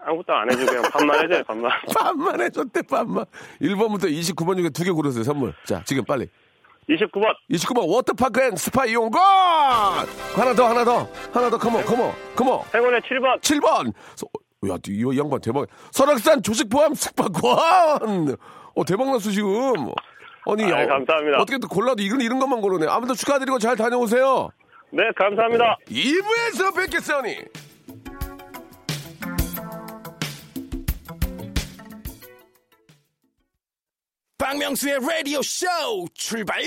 아무것도 0.00 0.32
안 0.32 0.50
해주고 0.50 0.66
그냥 0.66 0.82
밥만 0.90 1.22
해줘요, 1.24 1.42
밥만. 1.44 1.70
밥만 1.98 2.40
해줬대, 2.40 2.82
밥만. 2.82 3.24
1번부터 3.60 4.04
29번 4.04 4.56
중에 4.56 4.70
두 4.70 4.84
개 4.84 4.90
고르세요, 4.90 5.22
선물. 5.24 5.52
자, 5.66 5.82
지금 5.84 6.04
빨리. 6.04 6.28
29번 6.88 7.34
29번 7.50 7.88
워터파크 7.88 8.40
and 8.42 8.56
스파 8.56 8.86
이용권! 8.86 9.20
하나 9.20 10.54
더, 10.54 10.68
하나 10.68 10.84
더. 10.84 11.08
하나 11.32 11.50
더, 11.50 11.58
come 11.58 11.73
on, 11.73 11.84
come 11.84 12.00
on, 12.00 12.12
come 12.34 12.49
on. 12.49 12.60
행운의 12.74 13.00
7번 13.02 13.40
7번! 13.42 13.92
야, 14.70 14.76
이, 14.88 15.04
이 15.14 15.18
양반 15.18 15.40
대박. 15.40 15.66
설악산 15.92 16.42
조식 16.42 16.68
포함 16.70 16.94
숙박권! 16.94 18.36
어, 18.74 18.84
대박났어, 18.84 19.30
지금. 19.30 19.50
아니, 20.46 20.64
어, 20.72 20.86
감사합니다. 20.86 21.38
어떻게 21.40 21.58
또 21.58 21.68
골라도 21.68 22.02
이런, 22.02 22.20
이런 22.20 22.38
것만 22.38 22.60
고르네. 22.60 22.86
아무튼 22.88 23.14
축하드리고 23.14 23.58
잘 23.58 23.76
다녀오세요. 23.76 24.48
네, 24.90 25.02
감사합니다. 25.14 25.76
2부에서 25.88 26.74
뵙겠어니. 26.74 27.36
박명수의 34.48 35.00
라디오 35.00 35.42
쇼 35.42 35.66
출발! 36.14 36.62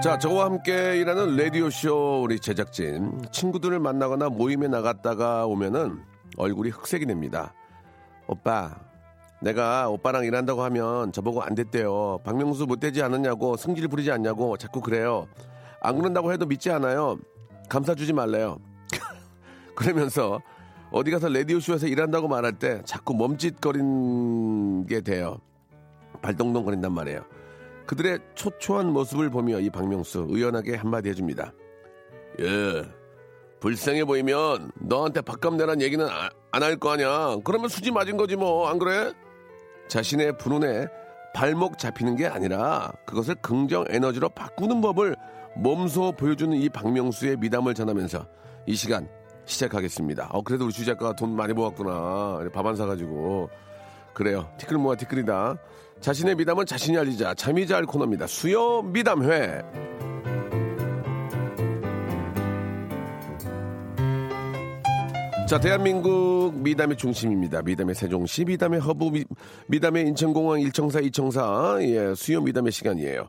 자, 0.00 0.16
저와 0.18 0.44
함께 0.44 0.98
일하는 0.98 1.36
라디오쇼 1.36 2.22
우리 2.22 2.38
제작진. 2.38 3.22
친구들을 3.32 3.80
만나거나 3.80 4.28
모임에 4.28 4.68
나갔다가 4.68 5.46
오면은 5.46 6.00
얼굴이 6.36 6.70
흑색이 6.70 7.06
됩니다. 7.06 7.52
오빠, 8.28 8.85
내가 9.46 9.88
오빠랑 9.88 10.24
일한다고 10.24 10.64
하면 10.64 11.12
저보고 11.12 11.40
안 11.40 11.54
됐대요. 11.54 12.18
박명수 12.24 12.66
못되지 12.66 13.00
않았냐고, 13.02 13.56
성질 13.56 13.86
부리지 13.86 14.10
않냐고 14.10 14.56
자꾸 14.56 14.80
그래요. 14.80 15.28
안 15.80 15.96
그런다고 15.98 16.32
해도 16.32 16.46
믿지 16.46 16.68
않아요. 16.72 17.16
감사 17.68 17.94
주지 17.94 18.12
말래요. 18.12 18.58
그러면서 19.76 20.40
어디 20.90 21.12
가서 21.12 21.28
라디오쇼에서 21.28 21.86
일한다고 21.86 22.26
말할 22.26 22.54
때 22.54 22.82
자꾸 22.84 23.14
멈칫거리게 23.14 25.02
돼요. 25.02 25.38
발동동 26.22 26.64
거린단 26.64 26.92
말이에요. 26.92 27.20
그들의 27.86 28.18
초초한 28.34 28.92
모습을 28.92 29.30
보며 29.30 29.60
이 29.60 29.70
박명수 29.70 30.26
의연하게 30.28 30.74
한마디 30.74 31.08
해줍니다. 31.10 31.52
예, 32.40 32.82
불쌍해 33.60 34.06
보이면 34.06 34.72
너한테 34.80 35.20
밥값 35.20 35.54
내란 35.54 35.80
얘기는 35.80 36.04
안 36.50 36.62
할거 36.62 36.90
아니야. 36.90 37.36
그러면 37.44 37.68
수지 37.68 37.92
맞은 37.92 38.16
거지 38.16 38.34
뭐, 38.34 38.68
안 38.68 38.80
그래? 38.80 39.12
자신의 39.88 40.36
분운에 40.38 40.86
발목 41.34 41.78
잡히는 41.78 42.16
게 42.16 42.26
아니라 42.26 42.90
그것을 43.04 43.34
긍정 43.36 43.84
에너지로 43.88 44.30
바꾸는 44.30 44.80
법을 44.80 45.16
몸소 45.56 46.12
보여주는 46.12 46.56
이 46.56 46.68
박명수의 46.68 47.36
미담을 47.38 47.74
전하면서 47.74 48.26
이 48.66 48.74
시간 48.74 49.08
시작하겠습니다. 49.44 50.28
어, 50.32 50.42
그래도 50.42 50.64
우리 50.64 50.72
주작가가 50.72 51.14
돈 51.14 51.34
많이 51.36 51.52
모았구나. 51.52 52.48
밥 52.52 52.66
안 52.66 52.74
사가지고. 52.76 53.48
그래요. 54.12 54.50
티끌 54.58 54.78
모아 54.78 54.96
티끌이다. 54.96 55.56
자신의 56.00 56.34
미담은 56.36 56.66
자신이 56.66 56.96
알리자. 56.98 57.34
잠이 57.34 57.66
잘 57.66 57.84
코너입니다. 57.84 58.26
수요 58.26 58.82
미담회. 58.82 59.62
자, 65.46 65.60
대한민국 65.60 66.54
미담의 66.56 66.96
중심입니다. 66.96 67.62
미담의 67.62 67.94
세종시, 67.94 68.44
미담의 68.46 68.80
허브, 68.80 69.10
미, 69.68 69.78
담의 69.78 70.08
인천공항, 70.08 70.60
일청사, 70.60 70.98
이청사, 70.98 71.78
예, 71.82 72.14
수요 72.16 72.40
미담의 72.40 72.72
시간이에요. 72.72 73.28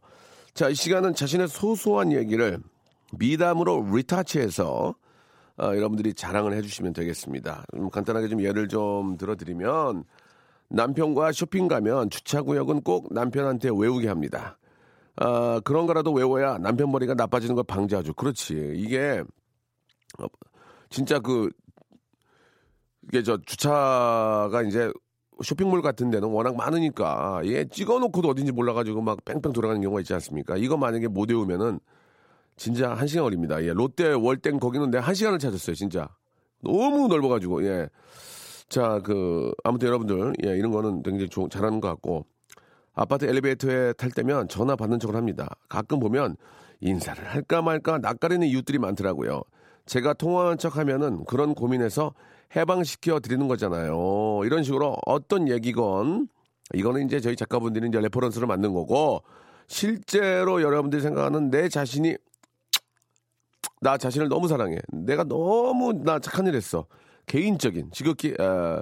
자, 0.55 0.67
이 0.69 0.73
시간은 0.73 1.13
자신의 1.13 1.47
소소한 1.47 2.11
얘기를 2.11 2.57
미담으로 3.11 3.85
retouch해서 3.93 4.95
어, 5.59 5.63
여러분들이 5.63 6.15
자랑을 6.15 6.53
해주시면 6.53 6.93
되겠습니다. 6.93 7.65
좀 7.75 7.91
간단하게 7.91 8.29
좀 8.29 8.41
예를 8.41 8.67
좀 8.67 9.15
들어드리면 9.17 10.03
남편과 10.69 11.31
쇼핑 11.33 11.67
가면 11.67 12.09
주차 12.09 12.41
구역은 12.41 12.81
꼭 12.81 13.13
남편한테 13.13 13.69
외우게 13.71 14.07
합니다. 14.07 14.57
아, 15.17 15.61
그런 15.63 15.85
거라도 15.85 16.13
외워야 16.13 16.57
남편 16.57 16.91
머리가 16.91 17.13
나빠지는 17.13 17.53
걸 17.53 17.63
방지하죠. 17.63 18.15
그렇지. 18.15 18.73
이게 18.75 19.23
어, 20.17 20.25
진짜 20.89 21.19
그 21.19 21.51
이게 23.07 23.23
저 23.23 23.37
주차가 23.45 24.63
이제 24.67 24.91
쇼핑몰 25.43 25.81
같은 25.81 26.09
데는 26.09 26.29
워낙 26.29 26.55
많으니까 26.55 27.41
예 27.45 27.65
찍어놓고도 27.65 28.29
어딘지 28.29 28.51
몰라가지고 28.51 29.01
막 29.01 29.23
뺑뺑 29.23 29.53
돌아가는 29.53 29.81
경우가 29.81 30.01
있지 30.01 30.13
않습니까? 30.13 30.57
이거 30.57 30.77
만약에 30.77 31.07
못 31.07 31.29
외우면은 31.29 31.79
진짜 32.55 32.93
한 32.93 33.07
시간 33.07 33.23
걸립니다. 33.23 33.63
예 33.63 33.71
롯데 33.73 34.13
월땡 34.13 34.59
거기는 34.59 34.89
내가 34.89 35.05
한 35.05 35.13
시간을 35.13 35.39
찾았어요. 35.39 35.75
진짜 35.75 36.09
너무 36.61 37.07
넓어가지고 37.07 37.63
예. 37.65 37.89
자, 38.69 38.99
그, 39.01 39.53
아무튼 39.63 39.87
여러분들, 39.87 40.33
예, 40.45 40.57
이런 40.57 40.71
거는 40.71 41.01
굉장히 41.01 41.29
좋, 41.29 41.49
잘하는 41.49 41.79
것 41.79 41.87
같고, 41.87 42.25
아파트 42.93 43.25
엘리베이터에 43.25 43.93
탈 43.93 44.11
때면 44.11 44.49
전화 44.49 44.75
받는 44.75 44.99
척을 44.99 45.15
합니다. 45.15 45.55
가끔 45.69 45.99
보면 45.99 46.35
인사를 46.81 47.23
할까 47.23 47.61
말까 47.61 47.99
낯가리는 47.99 48.45
이웃들이 48.47 48.79
많더라고요. 48.79 49.41
제가 49.85 50.13
통화한 50.13 50.57
척 50.57 50.77
하면은 50.77 51.23
그런 51.25 51.53
고민에서 51.53 52.13
해방시켜 52.55 53.19
드리는 53.19 53.47
거잖아요. 53.47 54.41
이런 54.45 54.63
식으로 54.63 54.97
어떤 55.05 55.49
얘기건 55.49 56.27
이거는 56.73 57.05
이제 57.05 57.19
저희 57.19 57.35
작가분들이 57.35 57.87
이제 57.87 57.99
reference를 57.99 58.47
만든 58.47 58.73
거고 58.73 59.23
실제로 59.67 60.61
여러분들이 60.61 61.01
생각하는 61.01 61.49
내 61.49 61.69
자신이 61.69 62.15
나 63.81 63.97
자신을 63.97 64.29
너무 64.29 64.47
사랑해. 64.47 64.77
내가 64.91 65.23
너무 65.23 65.93
나 65.93 66.19
착한 66.19 66.47
일 66.47 66.55
했어. 66.55 66.87
개인적인 67.25 67.91
지극히 67.91 68.33
어, 68.39 68.81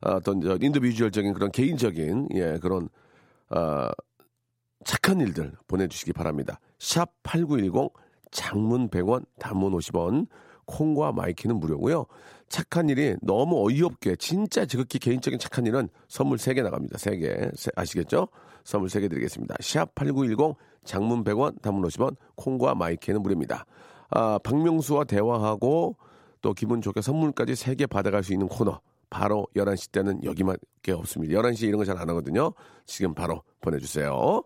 어떤 0.00 0.40
저 0.40 0.58
individual적인 0.60 1.32
그런 1.32 1.50
개인적인 1.50 2.28
예 2.34 2.58
그런 2.60 2.88
어, 3.50 3.88
착한 4.84 5.20
일들 5.20 5.52
보내주시기 5.66 6.12
바랍니다. 6.12 6.60
샵 6.78 7.10
8910 7.22 7.92
장문 8.30 8.90
100원 8.90 9.24
단문 9.38 9.72
50원 9.72 10.26
콩과 10.66 11.12
마이케이는 11.12 11.58
무료고요. 11.58 12.06
착한 12.54 12.88
일이 12.88 13.16
너무 13.20 13.66
어이없게 13.66 14.14
진짜 14.14 14.64
지극히 14.64 15.00
개인적인 15.00 15.40
착한 15.40 15.66
일은 15.66 15.88
선물 16.06 16.38
3개 16.38 16.62
나갑니다. 16.62 16.98
3개 16.98 17.50
아시겠죠? 17.74 18.28
선물 18.62 18.88
3개 18.90 19.10
드리겠습니다. 19.10 19.56
샵 19.60 19.92
8910 19.96 20.54
장문 20.84 21.24
100원 21.24 21.60
단문 21.62 21.82
50원 21.88 22.14
콩과 22.36 22.76
마이케이는 22.76 23.22
무료입니다. 23.22 23.66
아, 24.10 24.38
박명수와 24.44 25.02
대화하고 25.02 25.96
또 26.42 26.54
기분 26.54 26.80
좋게 26.80 27.00
선물까지 27.00 27.54
3개 27.54 27.88
받아갈 27.90 28.22
수 28.22 28.32
있는 28.32 28.46
코너 28.46 28.80
바로 29.10 29.48
11시 29.56 29.90
때는 29.90 30.22
여기밖에 30.22 30.92
없습니다. 30.92 31.34
11시 31.34 31.64
이런 31.66 31.78
거 31.78 31.84
잘 31.84 31.98
안 31.98 32.08
하거든요. 32.10 32.52
지금 32.86 33.14
바로 33.14 33.42
보내주세요. 33.62 34.44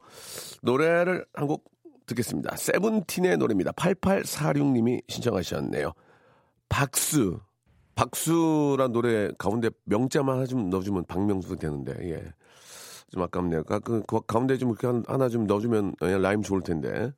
노래를 0.62 1.26
한 1.34 1.46
곡 1.46 1.64
듣겠습니다. 2.06 2.56
세븐틴의 2.56 3.36
노래입니다. 3.36 3.72
8846님이 3.72 5.02
신청하셨네요. 5.08 5.92
박수. 6.70 7.38
박수란 7.98 8.92
노래 8.92 9.28
가운데 9.38 9.70
명자만 9.82 10.46
좀 10.46 10.70
넣어주면 10.70 11.06
박명수 11.06 11.56
되는데, 11.56 11.92
예. 12.08 12.32
좀 13.10 13.22
아깝네요. 13.24 13.64
그, 13.64 14.02
그 14.06 14.20
가운데 14.24 14.56
좀 14.56 14.70
이렇게 14.70 14.86
하나 15.08 15.28
좀 15.28 15.48
넣어주면 15.48 15.96
라임 16.00 16.42
좋을 16.42 16.60
텐데. 16.62 17.12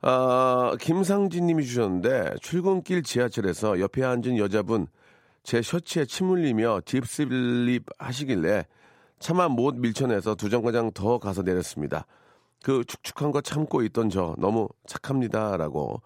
아, 0.00 0.74
김상진 0.80 1.46
님이 1.46 1.64
주셨는데, 1.64 2.34
출근길 2.40 3.04
지하철에서 3.04 3.78
옆에 3.78 4.02
앉은 4.02 4.38
여자분, 4.38 4.88
제 5.44 5.62
셔츠에 5.62 6.04
침 6.06 6.30
흘리며 6.30 6.80
딥슬립 6.84 7.84
하시길래 7.98 8.66
차마 9.20 9.48
못 9.48 9.76
밀쳐내서 9.76 10.34
두 10.34 10.50
정거장 10.50 10.90
더 10.94 11.18
가서 11.18 11.42
내렸습니다. 11.42 12.06
그 12.64 12.84
축축한 12.84 13.30
거 13.30 13.40
참고 13.40 13.82
있던 13.84 14.10
저 14.10 14.34
너무 14.38 14.68
착합니다라고 14.86 16.02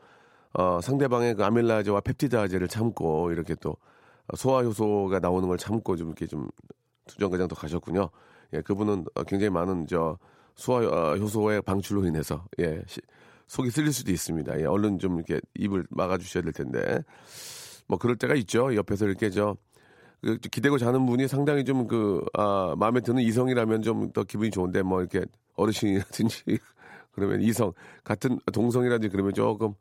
어, 0.58 0.80
상대방의 0.80 1.34
그 1.34 1.44
아밀라제와 1.44 2.00
펩티드아제를 2.00 2.68
참고 2.68 3.30
이렇게 3.30 3.54
또 3.56 3.76
소화 4.36 4.62
효소가 4.62 5.20
나오는 5.20 5.46
걸 5.48 5.58
참고 5.58 5.96
좀 5.96 6.08
이렇게 6.08 6.26
좀더 6.26 7.54
가셨군요. 7.54 8.08
예, 8.54 8.62
그분은 8.62 9.04
굉장히 9.26 9.50
많은 9.50 9.86
저 9.86 10.18
소화 10.54 10.78
어, 10.78 11.16
효소의 11.16 11.62
방출로 11.62 12.06
인해서 12.06 12.44
예, 12.58 12.82
시, 12.86 13.00
속이 13.48 13.70
쓸릴 13.70 13.92
수도 13.92 14.10
있습니다. 14.10 14.60
예, 14.60 14.64
얼른 14.64 14.98
좀 14.98 15.16
이렇게 15.16 15.40
입을 15.54 15.86
막아주셔야 15.90 16.42
될 16.42 16.52
텐데 16.52 17.02
뭐 17.86 17.98
그럴 17.98 18.16
때가 18.16 18.34
있죠. 18.34 18.74
옆에서 18.74 19.06
이렇게 19.06 19.28
저 19.28 19.56
그, 20.22 20.38
기대고 20.38 20.78
자는 20.78 21.04
분이 21.04 21.28
상당히 21.28 21.64
좀 21.64 21.86
그, 21.86 22.24
아, 22.32 22.74
마음에 22.78 23.00
드는 23.00 23.22
이성이라면 23.22 23.82
좀 23.82 24.10
더 24.12 24.24
기분이 24.24 24.50
좋은데 24.50 24.82
뭐 24.82 25.00
이렇게 25.00 25.24
어르신이라든지 25.54 26.42
그러면 27.12 27.42
이성, 27.42 27.72
같은 28.02 28.38
동성이라든지 28.52 29.10
그러면 29.10 29.34
조금 29.34 29.74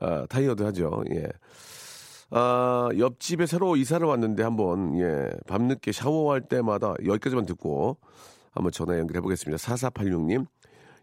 아, 0.00 0.26
타이어드 0.26 0.62
하죠. 0.62 1.02
예. 1.14 1.28
아, 2.30 2.88
옆집에 2.96 3.46
새로 3.46 3.76
이사를 3.76 4.06
왔는데 4.06 4.42
한번, 4.42 4.98
예, 4.98 5.30
밤늦게 5.46 5.92
샤워할 5.92 6.40
때마다 6.40 6.94
여기까지만 7.04 7.46
듣고 7.46 7.98
한번 8.50 8.72
전화 8.72 8.98
연결해 8.98 9.20
보겠습니다. 9.20 9.56
4486님. 9.62 10.46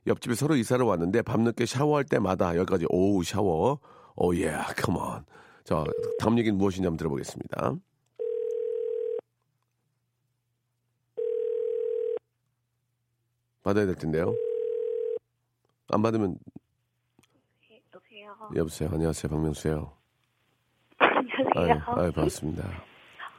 옆집에 0.06 0.36
새로 0.36 0.56
이사를 0.56 0.86
왔는데 0.86 1.22
밤늦게 1.22 1.66
샤워할 1.66 2.04
때마다 2.04 2.58
여기까지 2.58 2.86
오우 2.90 3.24
샤워. 3.24 3.80
오, 4.16 4.36
예, 4.36 4.52
come 4.78 5.04
on. 5.04 5.24
자, 5.64 5.84
다음 6.20 6.38
얘기는 6.38 6.58
무엇이냐 6.58 6.88
한번 6.88 6.98
들어보겠습니다. 6.98 7.76
받아야 13.64 13.86
될 13.86 13.96
텐데요. 13.96 14.36
안 15.88 16.02
받으면 16.02 16.38
여보세요. 18.44 18.60
여보세요. 18.60 18.90
안녕하세요. 18.94 19.30
박명수예요. 19.32 19.92
안녕하세요. 21.00 21.48
아유, 21.56 22.02
아유 22.02 22.12
반갑습니다. 22.12 22.64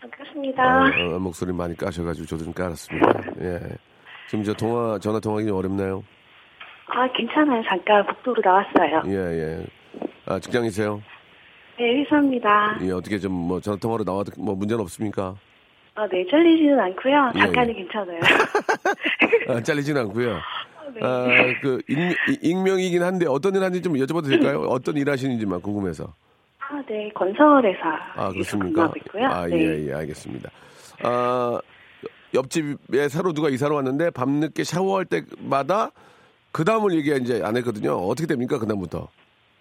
반갑습니다. 0.00 0.62
아, 0.62 0.84
아, 1.14 1.18
목소리 1.18 1.52
많이 1.52 1.76
까셔가지고 1.76 2.26
저도 2.26 2.44
좀 2.44 2.52
깔았습니다. 2.52 3.08
예. 3.40 3.60
지금 4.28 4.44
저 4.44 4.52
통화 4.54 4.98
전화 4.98 5.20
통화하기 5.20 5.48
좀 5.48 5.56
어렵나요? 5.56 6.02
아 6.88 7.10
괜찮아요. 7.12 7.62
잠깐 7.68 8.06
복도로 8.06 8.42
나왔어요. 8.44 9.02
예 9.06 9.12
예. 9.14 9.66
아 10.26 10.38
직장이세요? 10.38 11.02
네 11.78 12.00
회사입니다. 12.00 12.78
예 12.82 12.90
어떻게 12.92 13.18
좀 13.18 13.32
뭐 13.32 13.60
전화 13.60 13.76
통화로 13.78 14.04
나와도 14.04 14.32
뭐 14.38 14.54
문제는 14.54 14.82
없습니까? 14.82 15.34
아, 15.96 16.08
네, 16.08 16.26
잘리지는 16.28 16.76
않고요. 16.80 17.30
예, 17.36 17.38
잠깐은 17.38 17.68
예. 17.70 17.74
괜찮아요. 17.74 18.18
아, 19.48 19.60
잘리진 19.62 19.96
않고요. 19.96 20.40
네. 20.92 21.00
아, 21.02 21.26
그 21.62 21.80
익, 21.88 21.98
익명이긴 22.42 23.02
한데 23.02 23.26
어떤 23.26 23.54
일 23.54 23.62
하는지 23.62 23.82
좀 23.82 23.94
여쭤봐도 23.94 24.28
될까요? 24.28 24.60
어떤 24.68 24.96
일 24.96 25.08
하시는지만 25.10 25.60
궁금해서. 25.60 26.12
아, 26.58 26.82
네, 26.88 27.10
건설회사. 27.14 27.88
아 28.16 28.28
그렇습니까? 28.30 28.92
있고요. 28.96 29.26
아 29.26 29.46
네. 29.46 29.58
예, 29.58 29.88
예, 29.88 29.92
알겠습니다. 29.94 30.50
아 31.02 31.60
옆집에 32.34 33.08
새로 33.08 33.32
누가 33.32 33.48
이사를 33.48 33.74
왔는데 33.74 34.10
밤늦게 34.10 34.64
샤워할 34.64 35.04
때마다 35.04 35.90
그 36.52 36.64
다음을 36.64 36.94
얘기 36.94 37.14
이제 37.16 37.40
안 37.44 37.56
했거든요. 37.56 37.92
어떻게 37.94 38.26
됩니까 38.26 38.58
그 38.58 38.66
다음부터? 38.66 39.08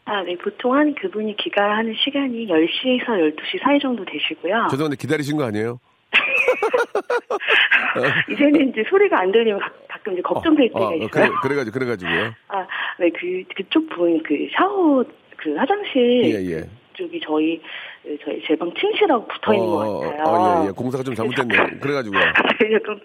아, 0.06 0.22
네, 0.24 0.36
보통 0.38 0.74
한 0.74 0.94
그분이 0.96 1.38
귀가하는 1.38 1.94
시간이 2.04 2.48
10시에서 2.48 3.08
12시 3.08 3.64
사이 3.64 3.80
정도 3.80 4.04
되시고요. 4.04 4.68
죄송한데 4.70 4.98
기다리신 4.98 5.38
거 5.38 5.46
아니에요? 5.46 5.80
이제는 8.30 8.70
이제 8.70 8.84
소리가 8.90 9.22
안 9.22 9.32
들리면 9.32 9.62
가, 10.04 10.12
가끔 10.12 10.14
이제 10.14 10.22
걱정 10.22 10.56
될 10.56 10.68
때가 10.70 10.80
어, 10.86 10.90
어, 10.90 10.96
있어요. 10.96 11.08
그래, 11.10 11.30
그래가지고, 11.42 11.74
그래가지고요. 11.80 12.32
아, 12.50 12.68
네, 13.00 13.10
그, 13.10 13.44
그쪽 13.56 13.88
분, 13.90 14.22
그 14.24 14.48
샤워, 14.56 15.04
그 15.38 15.56
화장실. 15.56 16.24
예, 16.26 16.56
예. 16.58 16.64
쪽이 16.94 17.20
저희, 17.26 17.60
그 18.04 18.16
저희 18.24 18.44
제 18.46 18.56
방 18.56 18.72
침실하고 18.76 19.26
붙어 19.28 19.54
있는 19.54 19.68
것 19.68 20.00
같아요. 20.00 20.24
어, 20.28 20.64
예, 20.64 20.68
예. 20.68 20.72
공사가 20.72 21.04
좀 21.04 21.16
잘못됐네요. 21.16 21.80
그래가지고요. 21.82 22.22
좀 22.86 23.00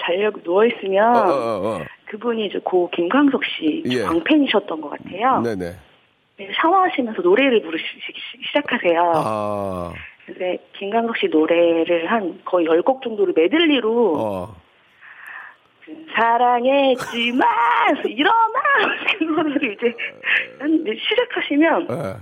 자려고 0.00 0.38
어, 0.38 0.42
누워 0.44 0.64
있으면, 0.66 1.16
어, 1.16 1.20
어, 1.20 1.68
어. 1.68 1.80
그분이 2.06 2.46
이제 2.46 2.60
고 2.62 2.88
김광석 2.90 3.42
씨 3.44 3.82
예. 3.90 4.02
광팬이셨던 4.02 4.80
것 4.80 4.90
같아요. 4.90 5.40
네네. 5.40 5.72
네, 6.38 6.48
샤워하시면서 6.60 7.22
노래를 7.22 7.62
부르시기 7.62 8.00
시작하세요. 8.46 9.12
아, 9.14 9.92
근데 10.26 10.58
김광석 10.78 11.16
씨 11.16 11.26
노래를 11.26 12.10
한 12.10 12.40
거의 12.44 12.66
10곡 12.66 13.02
정도를 13.02 13.32
메들리로 13.36 14.14
어. 14.18 14.54
그 15.94 16.12
사랑했지만 16.14 17.48
일어나 18.08 18.60
그거를 19.18 19.56
이제 19.72 19.94
한 20.58 20.74
이제 20.74 20.98
시작하시면 21.08 21.88
예. 21.90 22.16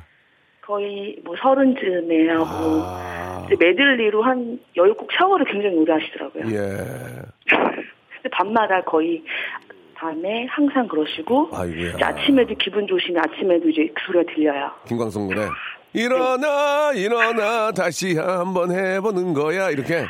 거의 0.62 1.16
뭐 1.24 1.35
서른 1.40 1.74
쯤에 1.76 2.28
하고 2.30 2.83
아, 2.85 3.46
이제 3.46 3.56
메들리로 3.59 4.22
한 4.22 4.59
10곡 4.76 5.09
샤워를 5.16 5.46
굉장히 5.46 5.76
오래 5.76 5.92
하시더라고요. 5.94 6.44
예. 6.54 6.76
밤마다 8.33 8.80
거의 8.83 9.22
밤에 9.94 10.46
항상 10.46 10.87
그러시고 10.88 11.50
아침에도 12.00 12.54
기분 12.54 12.87
좋으시면 12.87 13.22
아침에도 13.22 13.68
이제 13.68 13.88
그 13.94 14.02
소리가 14.06 14.33
들려요. 14.33 14.70
김광석 14.87 15.28
노래. 15.28 15.46
일어나, 15.92 16.92
일어나, 16.94 17.72
다시 17.72 18.16
한번 18.16 18.70
해보는 18.70 19.35
거야. 19.35 19.70
이렇게. 19.70 20.06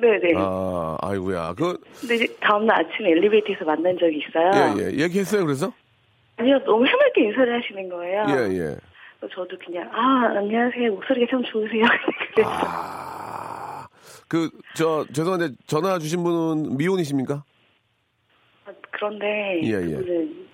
네네. 0.00 0.34
아, 0.36 0.96
아이고야. 1.02 1.54
그, 1.56 1.78
근데 2.00 2.14
이제 2.16 2.36
다음날 2.40 2.80
아침에 2.80 3.10
엘리베이터에서 3.10 3.64
만난 3.64 3.96
적이 3.98 4.18
있어요. 4.28 4.50
예, 4.78 4.82
예. 4.82 5.02
얘기했어요, 5.04 5.44
그래서? 5.44 5.72
아니요, 6.36 6.58
너무 6.64 6.86
해맑게 6.86 7.22
인사를 7.22 7.62
하시는 7.62 7.88
거예요. 7.88 8.24
예, 8.28 8.58
예. 8.58 8.76
저도 9.34 9.54
그냥 9.62 9.86
아 9.92 10.32
안녕하세요 10.38 10.92
목소리가 10.92 11.26
참 11.30 11.42
좋으세요. 11.44 11.84
아, 12.46 13.86
그, 14.26 14.48
저, 14.74 15.04
죄송한데, 15.12 15.56
전화 15.66 15.98
주신 15.98 16.22
분은 16.24 16.78
미혼이십니까? 16.78 17.44
아, 18.64 18.70
그런데 18.90 19.60
예, 19.62 19.72
예. 19.72 19.96
그분은 19.96 20.46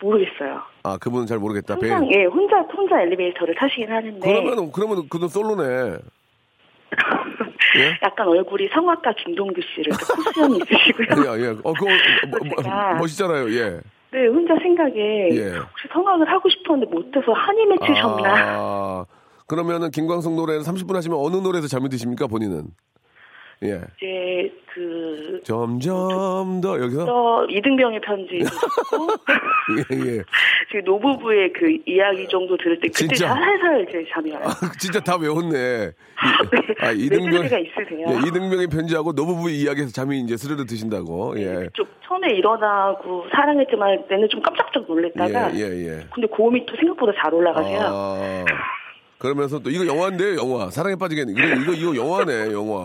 모르겠어요. 0.00 0.62
아, 0.82 0.98
그분은 0.98 1.26
잘 1.26 1.38
모르겠다. 1.38 1.76
배 1.76 1.90
항상 1.90 2.12
예 2.12 2.24
혼자 2.24 2.60
혼자 2.60 3.00
엘리베이터를 3.00 3.54
타시긴 3.54 3.90
하는데 3.90 4.20
그러면, 4.20 4.70
그러면 4.72 5.08
그분 5.08 5.28
솔로네. 5.28 5.98
예? 7.78 7.98
약간 8.02 8.28
얼굴이 8.28 8.68
성악가 8.72 9.12
김동규 9.24 9.60
씨를 9.74 9.92
또 9.98 10.14
코수염이 10.22 10.58
있으시고요. 10.58 11.36
예, 11.36 11.40
예. 11.42 11.46
어, 11.48 11.72
그거, 11.72 11.86
뭐, 12.30 12.38
뭐, 12.44 12.62
제가- 12.62 12.98
멋있잖아요, 12.98 13.50
예. 13.50 13.80
네 14.12 14.26
혼자 14.28 14.54
생각에 14.62 15.28
예. 15.32 15.56
혹시 15.56 15.88
성악을 15.92 16.30
하고 16.30 16.48
싶었는데 16.48 16.90
못해서 16.94 17.32
한이 17.32 17.66
맺히셨나? 17.66 18.34
아, 18.36 19.04
그러면은 19.46 19.90
김광석 19.90 20.34
노래를 20.34 20.62
30분 20.62 20.94
하시면 20.94 21.18
어느 21.20 21.36
노래에서 21.36 21.66
잠이 21.68 21.88
드십니까, 21.88 22.26
본인은? 22.26 22.64
예. 23.62 23.80
이제 23.96 24.52
그 24.72 25.40
점점 25.44 26.60
더, 26.60 26.78
여기서? 26.80 27.06
저 27.06 27.46
이등병의 27.48 28.00
편지 28.02 28.38
듣고 28.44 29.08
예, 29.94 29.96
예. 30.18 30.22
지금 30.70 30.84
노부부의 30.84 31.52
그 31.54 31.78
이야기 31.86 32.28
정도 32.28 32.56
들을 32.58 32.78
때 32.80 32.88
그때 32.88 33.14
진짜? 33.14 33.28
살살 33.28 33.86
이제 33.88 34.04
잠이 34.12 34.30
와요. 34.32 34.44
아, 34.44 34.72
진짜 34.78 35.00
다 35.00 35.16
외웠네. 35.16 35.56
이, 35.88 36.74
아, 36.84 36.90
이등병. 36.92 37.30
메시지가 37.30 37.58
있으세요. 37.58 38.06
예, 38.10 38.28
이등병의 38.28 38.66
편지하고 38.68 39.12
노부부 39.12 39.48
이야기에서 39.50 39.90
잠이 39.90 40.20
이제 40.20 40.36
스르르 40.36 40.66
드신다고. 40.66 41.38
예. 41.40 41.68
좀 41.72 41.86
처음에 42.06 42.34
일어나고 42.34 43.24
사랑했지만 43.32 44.04
내는 44.10 44.28
좀 44.28 44.42
깜짝짝 44.42 44.84
놀랬다가 44.86 45.54
예, 45.54 45.60
예, 45.60 45.86
예. 45.88 46.06
근데 46.14 46.26
고음이 46.28 46.66
또 46.66 46.76
생각보다 46.76 47.12
잘 47.22 47.32
올라가세요. 47.32 47.80
아, 47.82 48.44
그러면서 49.18 49.58
또 49.60 49.70
이거 49.70 49.86
영화인데요, 49.86 50.36
영화. 50.36 50.70
사랑에 50.70 50.94
빠지겠네. 50.96 51.32
이거, 51.32 51.72
이거, 51.72 51.72
이거 51.72 51.96
영화네, 51.96 52.52
영화. 52.52 52.84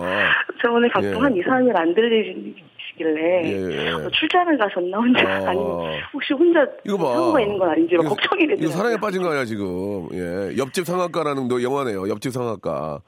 저 0.61 0.71
오늘 0.71 0.89
가끔 0.91 1.09
예. 1.09 1.15
한 1.17 1.35
2, 1.35 1.41
3일 1.41 1.75
안 1.75 1.93
들리시길래 1.93 3.43
예, 3.43 3.85
예. 3.87 3.89
어, 3.91 4.09
출장을 4.11 4.57
가셨나 4.57 4.97
혼자 4.97 5.21
아. 5.27 5.49
아니면 5.49 5.99
혹시 6.13 6.33
혼자 6.33 6.65
이거 6.85 6.97
봐. 6.97 7.13
사고가 7.13 7.41
있는 7.41 7.57
건 7.57 7.69
아닌지 7.69 7.95
막 7.95 8.05
이거- 8.05 8.15
걱정이 8.15 8.47
되더라고요. 8.47 8.67
이거 8.67 8.77
사랑에 8.77 8.97
빠진 8.97 9.21
거 9.23 9.29
아니야, 9.29 9.45
지금. 9.45 10.07
예. 10.13 10.57
옆집 10.57 10.85
성악가라는 10.85 11.47
너 11.47 11.61
영화네요. 11.61 12.07
옆집 12.09 12.31
성악가. 12.31 13.01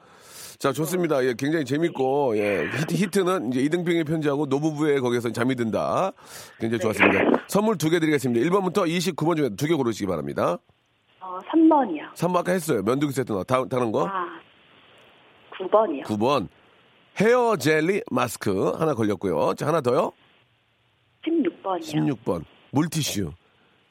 자, 0.59 0.71
좋습니다. 0.71 1.23
예, 1.25 1.33
굉장히 1.37 1.65
재밌고, 1.65 2.37
예. 2.37 2.65
히트, 2.79 2.93
히트 2.95 3.19
는 3.19 3.51
이제 3.51 3.61
이등병의 3.61 4.03
편지하고 4.05 4.45
노부부의 4.47 4.99
거기서 5.01 5.31
잠이 5.31 5.55
든다. 5.55 6.11
굉장히 6.59 6.79
좋았습니다. 6.81 7.43
선물 7.47 7.77
두 7.77 7.89
개 7.89 7.99
드리겠습니다. 7.99 8.45
1번부터 8.49 8.87
29번 8.87 9.35
중에 9.35 9.49
두 9.57 9.67
개 9.67 9.73
고르시기 9.75 10.07
바랍니다. 10.07 10.57
어, 11.23 11.39
3번이요. 11.49 12.13
3번 12.15 12.37
아까 12.37 12.51
했어요. 12.51 12.81
면도기 12.83 13.13
세트 13.13 13.31
나. 13.31 13.43
다, 13.43 13.63
다른 13.69 13.91
거? 13.91 14.05
아, 14.07 14.39
9번이요. 15.57 16.03
9번. 16.03 16.47
헤어 17.21 17.55
젤리 17.55 18.01
마스크 18.11 18.71
하나 18.71 18.93
걸렸고요. 18.93 19.53
자, 19.53 19.67
하나 19.67 19.79
더요. 19.81 20.11
16번이요. 21.25 22.17
16번. 22.25 22.43
물티슈. 22.71 23.31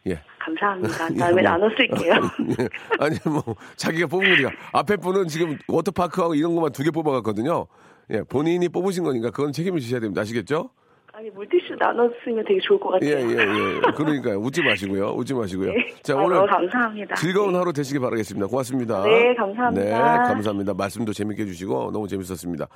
예. 0.09 0.21
감사합니다. 0.41 1.09
예, 1.15 1.19
다음에 1.19 1.43
뭐. 1.43 1.51
나눠 1.51 1.69
쓸게요. 1.71 2.13
예. 2.61 2.69
아니 2.99 3.17
뭐 3.25 3.55
자기가 3.77 4.09
뽑은 4.09 4.29
거니까 4.29 4.51
앞에 4.73 4.97
분은 4.97 5.29
지금 5.29 5.57
워터파크하고 5.69 6.35
이런 6.35 6.55
것만 6.57 6.73
두 6.73 6.83
개 6.83 6.91
뽑아갔거든요. 6.91 7.67
예, 8.11 8.23
본인이 8.25 8.69
뽑으신 8.69 9.05
거니까 9.05 9.31
그건 9.31 9.53
책임을 9.53 9.79
지셔야 9.81 10.01
됩니다. 10.01 10.21
아시겠죠? 10.23 10.71
아니 11.15 11.29
물티슈 11.29 11.77
나눠 11.79 12.11
쓰면 12.25 12.43
되게 12.47 12.59
좋을 12.67 12.81
것 12.81 12.91
같아요. 12.93 13.11
예, 13.11 13.21
예, 13.21 13.37
예. 13.37 13.81
그러니까 13.95 14.31
웃지 14.39 14.63
마시고요. 14.63 15.11
웃지 15.11 15.35
마시고요. 15.35 15.71
네. 15.71 15.95
자, 16.03 16.15
아, 16.19 16.23
오늘 16.23 16.47
감사합니다. 16.47 17.17
즐거운 17.17 17.55
하루 17.55 17.71
되시기 17.75 17.99
바라겠습니다. 17.99 18.47
고맙습니다. 18.47 19.03
네, 19.05 19.35
감사합니다. 19.35 19.85
네, 19.85 19.91
감사합니다. 19.91 20.73
말씀도 20.73 21.13
재밌게 21.13 21.43
해주시고 21.43 21.91
너무 21.93 22.09
재밌었습니다. 22.09 22.67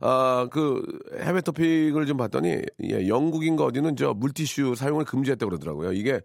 아, 0.00 0.48
그 0.50 0.82
해외 1.20 1.42
토픽을 1.42 2.06
좀 2.06 2.16
봤더니 2.16 2.62
예, 2.84 3.08
영국인가 3.08 3.64
어디는 3.64 3.96
저 3.96 4.14
물티슈 4.14 4.74
사용을 4.74 5.04
금지했다고 5.04 5.50
그러더라고요. 5.50 5.92
이게 5.92 6.22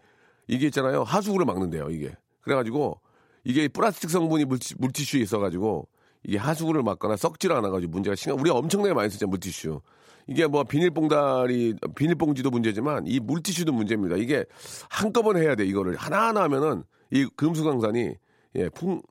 이게 0.47 0.67
있잖아요. 0.67 1.03
하수구를 1.03 1.45
막는데요. 1.45 1.89
이게 1.89 2.11
그래가지고 2.41 3.01
이게 3.43 3.67
플라스틱 3.67 4.09
성분이 4.09 4.45
물티, 4.45 4.75
물티슈에 4.79 5.19
있어가지고 5.19 5.89
이게 6.23 6.37
하수구를 6.37 6.81
막거나 6.83 7.17
썩지를 7.17 7.57
않아가지고 7.57 7.91
문제가 7.91 8.15
심각. 8.15 8.39
우리가 8.39 8.55
엄청나게 8.55 8.93
많이 8.93 9.09
쓰잖아요. 9.09 9.31
물티슈. 9.31 9.81
이게 10.27 10.47
뭐 10.47 10.63
비닐봉다리 10.63 11.75
비닐봉지도 11.95 12.49
문제지만 12.49 13.05
이 13.07 13.19
물티슈도 13.19 13.73
문제입니다. 13.73 14.15
이게 14.17 14.45
한꺼번에 14.89 15.41
해야 15.41 15.55
돼 15.55 15.65
이거를 15.65 15.95
하나하나 15.95 16.43
하면은 16.43 16.83
이 17.11 17.25
금수강산이 17.35 18.15
예 18.55 18.69
풍 18.69 19.01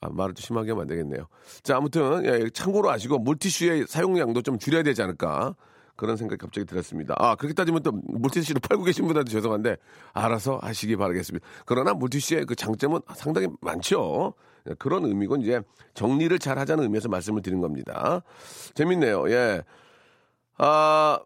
아, 0.00 0.08
말을 0.10 0.34
좀 0.34 0.42
심하게 0.42 0.70
하면 0.72 0.82
안 0.82 0.88
되겠네요. 0.88 1.28
자 1.62 1.76
아무튼 1.76 2.24
예, 2.24 2.50
참고로 2.50 2.90
아시고 2.90 3.20
물티슈의 3.20 3.86
사용량도 3.86 4.42
좀 4.42 4.58
줄여야 4.58 4.82
되지 4.82 5.00
않을까 5.02 5.54
그런 5.94 6.16
생각이 6.16 6.38
갑자기 6.40 6.66
들었습니다. 6.66 7.14
아 7.18 7.36
그렇게 7.36 7.54
따지면 7.54 7.82
또 7.84 7.92
물티슈를 7.92 8.60
팔고 8.60 8.82
계신 8.82 9.06
분한테 9.06 9.30
죄송한데 9.30 9.76
알아서 10.12 10.58
하시기 10.60 10.96
바라겠습니다. 10.96 11.46
그러나 11.66 11.94
물티슈의 11.94 12.46
그 12.46 12.56
장점은 12.56 13.00
상당히 13.14 13.46
많죠. 13.60 14.34
예, 14.68 14.74
그런 14.74 15.04
의미고 15.04 15.36
이제 15.36 15.60
정리를 15.94 16.36
잘 16.40 16.58
하자는 16.58 16.82
의미에서 16.82 17.08
말씀을 17.08 17.40
드린 17.42 17.60
겁니다. 17.60 18.22
재밌네요. 18.74 19.30
예. 19.30 19.62
아, 20.58 21.18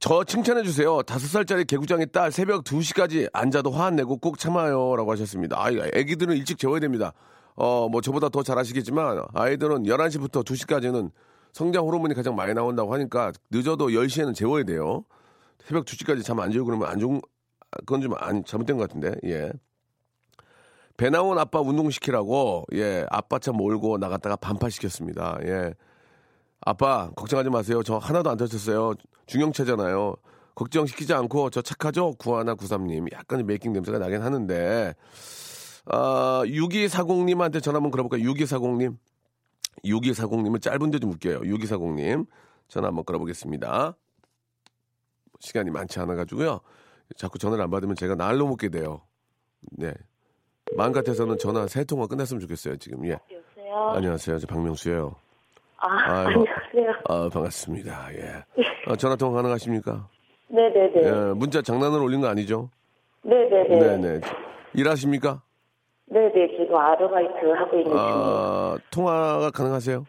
저 0.00 0.24
칭찬해 0.24 0.62
주세요. 0.62 1.02
다섯 1.02 1.26
살짜리 1.26 1.64
개구장의 1.64 2.06
딸 2.12 2.32
새벽 2.32 2.64
2시까지 2.64 3.28
앉아도 3.32 3.70
화 3.70 3.86
안 3.86 3.96
내고 3.96 4.16
꼭 4.16 4.38
참아요. 4.38 4.96
라고 4.96 5.12
하셨습니다. 5.12 5.56
아, 5.62 5.70
애기들은 5.70 6.36
일찍 6.36 6.58
재워야 6.58 6.80
됩니다. 6.80 7.12
어, 7.56 7.88
뭐 7.90 8.00
저보다 8.00 8.28
더 8.30 8.42
잘 8.42 8.58
아시겠지만 8.58 9.22
아이들은 9.34 9.82
11시부터 9.84 10.44
2시까지는 10.44 11.10
성장 11.52 11.84
호르몬이 11.84 12.14
가장 12.14 12.34
많이 12.36 12.54
나온다고 12.54 12.94
하니까 12.94 13.32
늦어도 13.50 13.88
10시에는 13.88 14.34
재워야 14.34 14.64
돼요. 14.64 15.04
새벽 15.64 15.84
2시까지 15.84 16.24
잠 16.24 16.38
안 16.40 16.50
재우고 16.52 16.66
그러면 16.66 16.88
안 16.88 16.98
좋은, 16.98 17.20
그건 17.80 18.00
좀 18.00 18.14
안, 18.18 18.44
잘못된 18.44 18.78
것 18.78 18.88
같은데, 18.88 19.14
예. 19.24 19.52
배 20.96 21.10
나온 21.10 21.38
아빠 21.38 21.60
운동시키라고, 21.60 22.64
예, 22.74 23.04
아빠 23.10 23.38
차 23.38 23.52
몰고 23.52 23.98
나갔다가 23.98 24.36
반팔 24.36 24.70
시켰습니다. 24.70 25.38
예. 25.42 25.74
아빠 26.62 27.10
걱정하지 27.16 27.50
마세요. 27.50 27.82
저 27.82 27.96
하나도 27.96 28.30
안 28.30 28.36
다쳤어요. 28.36 28.94
중형차잖아요. 29.26 30.16
걱정시키지 30.54 31.14
않고 31.14 31.50
저 31.50 31.62
착하죠? 31.62 32.14
구하나 32.18 32.54
구삼님. 32.54 33.06
약간 33.12 33.46
메이킹 33.46 33.72
냄새가 33.72 33.98
나긴 33.98 34.22
하는데 34.22 34.94
아, 35.86 36.42
6240님한테 36.44 37.62
전화 37.62 37.76
한번 37.76 37.90
걸어볼까요? 37.90 38.22
6240님. 38.30 38.96
6240님은 39.84 40.60
짧은데 40.60 40.98
좀 40.98 41.10
웃겨요. 41.12 41.40
6240님. 41.40 42.26
전화 42.68 42.88
한번 42.88 43.04
걸어보겠습니다. 43.04 43.96
시간이 45.40 45.70
많지 45.70 45.98
않아가지고요. 46.00 46.60
자꾸 47.16 47.38
전화를 47.38 47.64
안 47.64 47.70
받으면 47.70 47.96
제가 47.96 48.14
날로 48.14 48.46
먹게 48.46 48.68
돼요. 48.68 49.00
네. 49.72 49.92
마음 50.76 50.92
같아서는 50.92 51.38
전화 51.38 51.66
세 51.66 51.84
통화 51.84 52.06
끝났으면 52.06 52.40
좋겠어요, 52.40 52.76
지금. 52.76 53.04
예. 53.06 53.18
여보세요. 53.32 53.90
안녕하세요. 53.94 54.38
저 54.38 54.46
박명수예요. 54.46 55.16
아, 55.80 56.26
아이고. 56.26 56.44
안녕하세요. 56.74 57.02
아, 57.08 57.28
반갑습니다. 57.32 58.08
예. 58.14 58.44
아, 58.86 58.96
전화 58.96 59.16
통화 59.16 59.36
가능하십니까? 59.36 60.06
네네네. 60.48 61.02
예, 61.02 61.10
문자 61.34 61.62
장난으로 61.62 62.04
올린 62.04 62.20
거 62.20 62.28
아니죠? 62.28 62.68
네네네. 63.22 63.78
네네. 63.78 64.20
일하십니까? 64.74 65.42
네네. 66.06 66.56
지금 66.58 66.76
아르바이트 66.76 67.46
하고 67.56 67.76
있는 67.78 67.90
중이에요. 67.90 67.98
아, 67.98 68.76
통화가 68.90 69.50
가능하세요? 69.52 70.04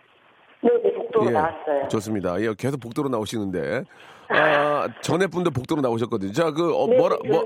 네네. 0.62 0.94
복도로 0.94 1.28
예, 1.28 1.32
나왔어요. 1.32 1.88
좋습니다. 1.88 2.42
예, 2.42 2.54
계속 2.58 2.80
복도로 2.80 3.08
나오시는데. 3.10 3.84
아, 4.30 4.88
전에 5.02 5.28
분도 5.28 5.52
복도로 5.52 5.82
나오셨거든요. 5.82 6.32
자, 6.34 6.52
그, 6.52 6.76
어, 6.76 6.88
네, 6.88 6.98
뭐라, 6.98 7.18
뭐. 7.28 7.46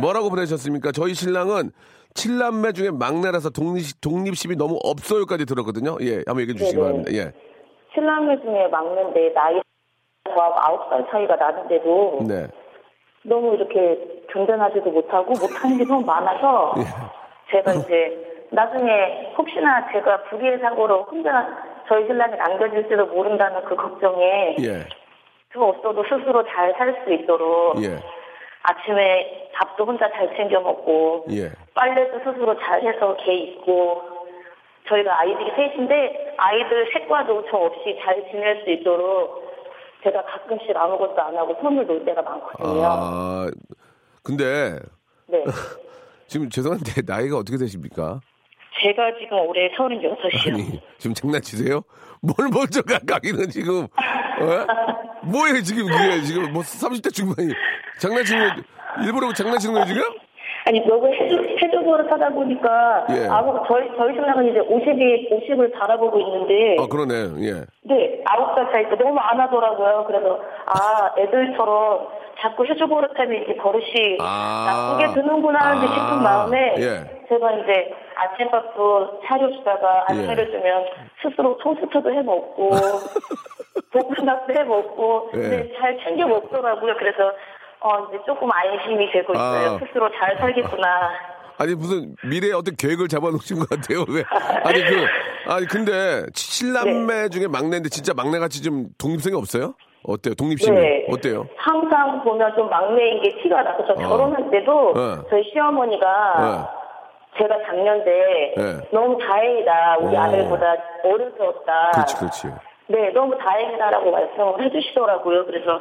뭐라고 0.00 0.30
보내셨습니까? 0.30 0.92
저희 0.92 1.14
신랑은 1.14 1.70
칠남매 2.14 2.72
중에 2.72 2.90
막내라서 2.90 3.50
독립, 3.50 3.84
독립심이 4.00 4.56
너무 4.56 4.78
없어요까지 4.82 5.44
들었거든요. 5.46 5.96
예, 6.00 6.22
한번 6.26 6.40
얘기해 6.40 6.56
주시기 6.58 6.76
네네. 6.76 6.82
바랍니다. 6.82 7.12
예. 7.12 7.32
신랑매 7.94 8.40
중에 8.40 8.68
막내인데 8.68 9.32
나이 9.34 9.60
저하고 10.28 10.54
아홉 10.58 10.88
살 10.90 11.06
차이가 11.10 11.36
나는데도 11.36 12.20
네. 12.28 12.46
너무 13.24 13.54
이렇게 13.54 13.98
견뎌하지도 14.30 14.90
못하고 14.90 15.32
못하는 15.32 15.78
게 15.78 15.84
너무 15.84 16.04
많아서 16.04 16.74
예. 16.78 16.82
제가 17.50 17.74
이제 17.74 18.46
나중에 18.50 19.32
혹시나 19.36 19.90
제가 19.92 20.24
불의의 20.24 20.58
사고로 20.58 21.04
혼자 21.04 21.48
저희 21.88 22.06
신랑이 22.06 22.36
남겨질지도 22.36 23.06
모른다는 23.06 23.64
그 23.64 23.76
걱정에 23.76 24.56
예. 24.60 24.86
저 25.52 25.60
없어도 25.60 26.02
스스로 26.04 26.44
잘 26.44 26.72
살 26.78 27.04
수 27.04 27.12
있도록 27.12 27.82
예. 27.82 27.98
아침에 28.62 29.50
밥도 29.54 29.84
혼자 29.84 30.10
잘 30.12 30.34
챙겨 30.36 30.60
먹고 30.60 31.26
예. 31.30 31.50
빨래도 31.74 32.18
스스로 32.20 32.56
잘 32.58 32.82
해서 32.82 33.16
개 33.18 33.34
입고 33.34 34.02
저희가 34.88 35.20
아이들이 35.20 35.50
셋인데 35.56 36.34
아이들 36.36 36.90
셋과도 36.92 37.44
저 37.50 37.56
없이 37.56 37.98
잘 38.04 38.24
지낼 38.30 38.62
수 38.64 38.70
있도록 38.70 39.42
제가 40.02 40.24
가끔씩 40.24 40.76
아무것도 40.76 41.20
안 41.20 41.36
하고 41.36 41.56
손을 41.60 41.86
놓을 41.86 42.04
때가 42.04 42.22
많거든요. 42.22 42.82
아, 42.84 43.46
근데 44.22 44.78
네. 45.26 45.44
지금 46.26 46.48
죄송한데 46.50 47.02
나이가 47.06 47.36
어떻게 47.36 47.56
되십니까? 47.58 48.20
제가 48.82 49.12
지금 49.20 49.38
올해 49.46 49.70
36이요. 49.74 50.52
아니, 50.52 50.80
지금 50.98 51.14
장난치세요? 51.14 51.82
뭘 52.20 52.34
먼저 52.52 52.82
가까이는 52.82 53.48
지금, 53.50 53.84
어? 53.84 55.26
뭐예요, 55.26 55.62
지금, 55.62 55.86
그게, 55.86 56.22
지금, 56.22 56.52
뭐, 56.52 56.62
30대 56.62 57.12
중반이. 57.12 57.52
장난치는, 57.98 58.48
거, 58.56 59.02
일부러 59.04 59.32
장난치는 59.32 59.74
거예요, 59.74 59.86
지금? 59.86 60.02
아니 60.64 60.80
너무 60.86 61.12
해주 61.12 61.82
버릇하다 61.84 62.30
보니까 62.30 63.06
예. 63.10 63.26
아무 63.28 63.62
저희 63.68 63.88
저희 63.96 64.14
신랑은 64.14 64.48
이제 64.48 64.60
50이 64.60 65.30
50을 65.30 65.72
바라보고 65.72 66.20
있는데 66.20 66.76
아, 66.80 66.86
그러네, 66.86 67.14
예. 67.46 67.64
네 67.82 68.22
아홉 68.26 68.54
살 68.54 68.70
차이니까 68.72 68.96
너무 68.96 69.18
안 69.18 69.40
하더라고요. 69.40 70.04
그래서 70.06 70.40
아 70.66 71.14
애들처럼 71.18 72.08
자꾸 72.40 72.64
해주 72.64 72.86
버릇하면 72.86 73.32
이렇게 73.32 73.56
버릇이 73.56 74.18
아. 74.20 74.96
나쁘게 74.98 75.20
드는구나 75.20 75.58
하는 75.58 75.88
아. 75.88 75.94
싶은 75.94 76.22
마음에 76.22 76.74
예. 76.78 77.26
제가 77.28 77.52
이제 77.52 77.94
아침밥도 78.14 79.20
차려주다가 79.26 80.04
안내를 80.08 80.46
예. 80.46 80.50
주면 80.50 80.84
스스로 81.22 81.56
토스트도 81.58 82.12
해 82.12 82.22
먹고 82.22 82.70
볶음밥도 83.92 84.54
해 84.54 84.64
먹고 84.64 85.30
예. 85.34 85.38
근데 85.38 85.72
잘 85.78 85.98
챙겨 86.04 86.26
먹더라고요. 86.26 86.94
그래서 86.98 87.32
어 87.82 88.06
이제 88.08 88.18
조금 88.26 88.48
안심이 88.52 89.10
되고 89.10 89.32
있어요. 89.32 89.70
아. 89.70 89.78
스스로 89.78 90.08
잘 90.18 90.36
살겠구나. 90.38 91.10
아니, 91.58 91.74
무슨 91.74 92.16
미래에 92.24 92.52
어떤 92.52 92.74
계획을 92.76 93.08
잡아놓으신 93.08 93.58
것 93.58 93.68
같아요, 93.68 94.04
왜? 94.08 94.24
아니, 94.64 94.82
그, 94.82 95.06
아니, 95.52 95.66
근데, 95.66 96.26
칠남매 96.32 97.28
중에 97.28 97.46
막내인데 97.46 97.88
진짜 97.88 98.14
막내같이 98.14 98.62
좀 98.62 98.86
독립성이 98.98 99.36
없어요? 99.36 99.74
어때요? 100.02 100.34
독립심이? 100.34 100.76
네. 100.76 101.06
어때요? 101.08 101.46
항상 101.56 102.24
보면 102.24 102.54
좀 102.56 102.68
막내인 102.68 103.22
게 103.22 103.28
티가 103.42 103.62
나서 103.62 103.84
저 103.86 103.94
결혼할 103.94 104.50
때도 104.50 104.92
네. 104.94 105.22
저희 105.30 105.44
시어머니가 105.52 106.72
제가 107.38 107.54
작년에 107.66 108.04
네. 108.56 108.88
너무 108.90 109.16
다행이다. 109.18 109.98
우리 110.00 110.16
어. 110.16 110.20
아들보다 110.22 110.74
어른스럽다. 111.04 111.90
그렇지, 111.92 112.16
그렇지. 112.16 112.48
네, 112.88 113.10
너무 113.10 113.38
다행이다라고 113.38 114.10
말씀을 114.10 114.64
해주시더라고요. 114.64 115.46
그래서 115.46 115.78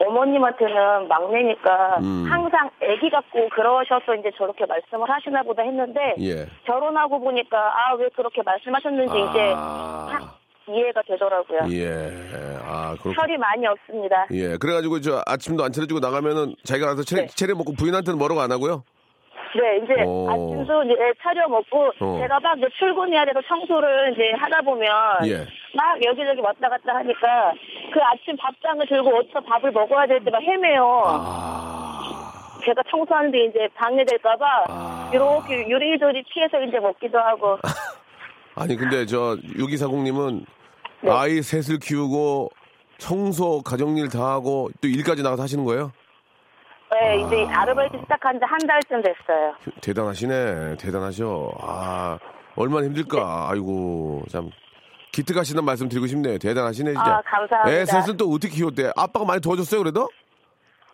어머님한테는 0.00 1.08
막내니까 1.08 1.96
음. 2.00 2.26
항상 2.30 2.70
아기 2.82 3.10
같고 3.10 3.48
그러셔서 3.50 4.14
이제 4.14 4.30
저렇게 4.36 4.64
말씀을 4.66 5.08
하시나 5.10 5.42
보다 5.42 5.62
했는데 5.62 6.14
예. 6.20 6.46
결혼하고 6.64 7.20
보니까 7.20 7.58
아 7.58 7.94
왜 7.98 8.08
그렇게 8.14 8.42
말씀하셨는지 8.42 9.12
이제 9.12 9.52
아. 9.56 10.06
딱 10.10 10.38
이해가 10.68 11.02
되더라고요. 11.02 11.60
예. 11.72 11.88
아, 12.62 12.90
그렇군. 12.92 13.14
철이 13.14 13.36
많이 13.38 13.66
없습니다. 13.66 14.26
예. 14.32 14.56
그래가지고 14.58 15.00
저 15.00 15.22
아침도 15.26 15.64
안 15.64 15.72
차려주고 15.72 15.98
나가면은 16.00 16.54
자기가 16.64 16.88
가서 16.90 17.02
차려, 17.02 17.22
네. 17.22 17.26
차려 17.28 17.54
먹고 17.56 17.72
부인한테는 17.72 18.18
뭐라고 18.18 18.40
안 18.42 18.52
하고요? 18.52 18.84
네, 19.56 19.78
이제 19.82 20.02
오. 20.04 20.28
아침도 20.28 20.82
이제 20.84 20.94
차려 21.22 21.48
먹고 21.48 21.90
어. 22.00 22.18
제가 22.20 22.38
막 22.40 22.58
이제 22.58 22.68
출근해야 22.78 23.24
돼서 23.24 23.40
청소를 23.48 24.12
이제 24.12 24.30
하다 24.36 24.60
보면 24.60 24.86
예. 25.24 25.38
막 25.74 26.04
여기저기 26.04 26.40
왔다 26.42 26.68
갔다 26.68 26.96
하니까 26.96 27.54
그 27.92 28.00
아침 28.02 28.36
밥상을 28.36 28.86
들고 28.88 29.16
어디서 29.18 29.40
밥을 29.40 29.70
먹어야 29.72 30.06
될때막 30.06 30.40
헤매요. 30.42 31.02
아. 31.06 32.00
제가 32.64 32.82
청소하는데 32.90 33.44
이제 33.46 33.68
방해될까봐 33.74 34.46
아. 34.68 35.10
이렇게 35.12 35.68
요리조리 35.70 36.22
피해서 36.32 36.60
이제 36.62 36.78
먹기도 36.78 37.18
하고. 37.18 37.58
아니 38.54 38.76
근데 38.76 39.06
저 39.06 39.36
유기사공님은 39.56 40.44
네. 41.02 41.10
아이 41.10 41.40
셋을 41.42 41.78
키우고 41.80 42.50
청소 42.98 43.62
가정일 43.62 44.08
다 44.08 44.32
하고 44.32 44.68
또 44.82 44.88
일까지 44.88 45.22
나가서 45.22 45.44
하시는 45.44 45.64
거예요? 45.64 45.92
네, 46.90 47.20
이제 47.20 47.46
아르바이트 47.52 47.96
시작한 48.02 48.34
지 48.40 48.44
한 48.44 48.58
달쯤 48.66 49.02
됐어요. 49.02 49.54
대단하시네 49.82 50.76
대단하셔 50.78 51.52
아 51.60 52.18
얼마나 52.56 52.86
힘들까 52.86 53.48
아이고 53.50 54.22
참 54.30 54.50
기특하시다는 55.22 55.64
말씀 55.64 55.88
드리고 55.88 56.06
싶네요 56.06 56.38
대단하시네 56.38 56.90
진짜 56.92 57.16
아, 57.16 57.22
감사합니다. 57.24 57.70
애 57.80 57.84
셋은 57.84 58.16
또 58.16 58.28
어떻게 58.30 58.54
키웠대 58.54 58.92
아빠가 58.96 59.24
많이 59.24 59.40
도와줬어요 59.40 59.80
그래도? 59.82 60.08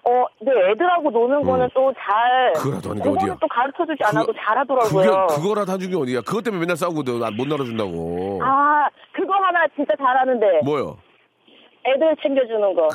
어, 0.07 0.11
네, 0.43 0.51
애들하고 0.73 1.11
노는 1.11 1.43
거는 1.45 1.67
또 1.73 1.91
잘. 1.95 2.49
음. 2.49 2.53
그거라도 2.53 2.91
하는 2.91 3.03
게 3.03 3.09
어디야. 3.09 3.37
또 3.41 3.49
가르쳐 3.49 3.87
주지 3.87 4.05
않아도 4.05 4.27
그거- 4.27 4.39
잘하더라고요. 4.39 5.27
그게 5.27 5.41
그거라도 5.43 5.73
한 5.73 5.81
중이 5.81 5.95
어디야 5.95 6.21
그것 6.21 6.43
때문에 6.45 6.61
맨날 6.61 6.77
싸우거든 6.77 7.23
아, 7.25 7.31
못 7.31 7.47
날아준다고 7.49 8.41
아, 8.43 8.87
그거 9.15 9.33
하나 9.35 9.67
진짜 9.75 9.95
잘하는데. 9.97 10.61
뭐요? 10.65 10.99
애들 11.87 12.17
챙겨주는 12.23 12.75
거. 12.75 12.89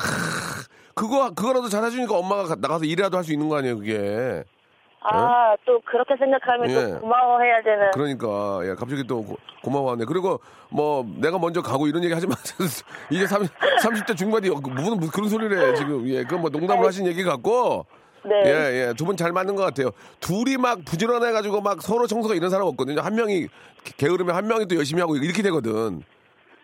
그거 0.94 1.30
그거라도 1.34 1.68
잘해주니까 1.68 2.16
엄마가 2.16 2.44
가- 2.44 2.56
나가서 2.60 2.84
일이라도 2.84 3.16
할 3.16 3.24
수 3.24 3.32
있는 3.32 3.48
거 3.48 3.56
아니에요 3.58 3.78
그게 3.78 4.44
아, 5.02 5.56
또 5.64 5.80
그렇게 5.80 6.14
생각하면 6.16 6.70
예. 6.70 6.74
또 6.74 7.00
고마워해야 7.00 7.62
되는. 7.62 7.90
그러니까 7.92 8.60
예, 8.64 8.74
갑자기 8.74 9.02
또 9.06 9.24
고, 9.24 9.36
고마워하네. 9.62 10.04
그리고 10.04 10.40
뭐 10.68 11.04
내가 11.16 11.38
먼저 11.38 11.62
가고 11.62 11.86
이런 11.86 12.04
얘기 12.04 12.12
하지 12.12 12.26
마세요. 12.26 12.68
이제 13.10 13.26
30, 13.26 13.50
30대 13.82 14.16
중반이 14.16 14.50
무슨 14.50 14.96
무슨 14.98 15.10
그런 15.10 15.28
소리를 15.28 15.56
해 15.58 15.74
지금. 15.74 16.06
예, 16.08 16.22
그건 16.24 16.42
뭐 16.42 16.50
농담을 16.50 16.86
하신 16.86 17.06
얘기 17.06 17.22
같고. 17.24 17.86
네. 18.22 18.34
예, 18.44 18.50
예. 18.88 18.92
두 18.94 19.06
분 19.06 19.16
잘 19.16 19.32
맞는 19.32 19.56
것 19.56 19.62
같아요. 19.64 19.92
둘이 20.20 20.58
막 20.58 20.84
부지런해가지고 20.84 21.62
막 21.62 21.80
서로 21.80 22.06
청소가 22.06 22.34
이런 22.34 22.50
사람 22.50 22.66
없거든요. 22.66 23.00
한 23.00 23.14
명이 23.14 23.46
게으르면 23.96 24.36
한 24.36 24.46
명이 24.46 24.66
또 24.66 24.76
열심히 24.76 25.00
하고 25.00 25.16
이렇게 25.16 25.42
되거든. 25.42 26.02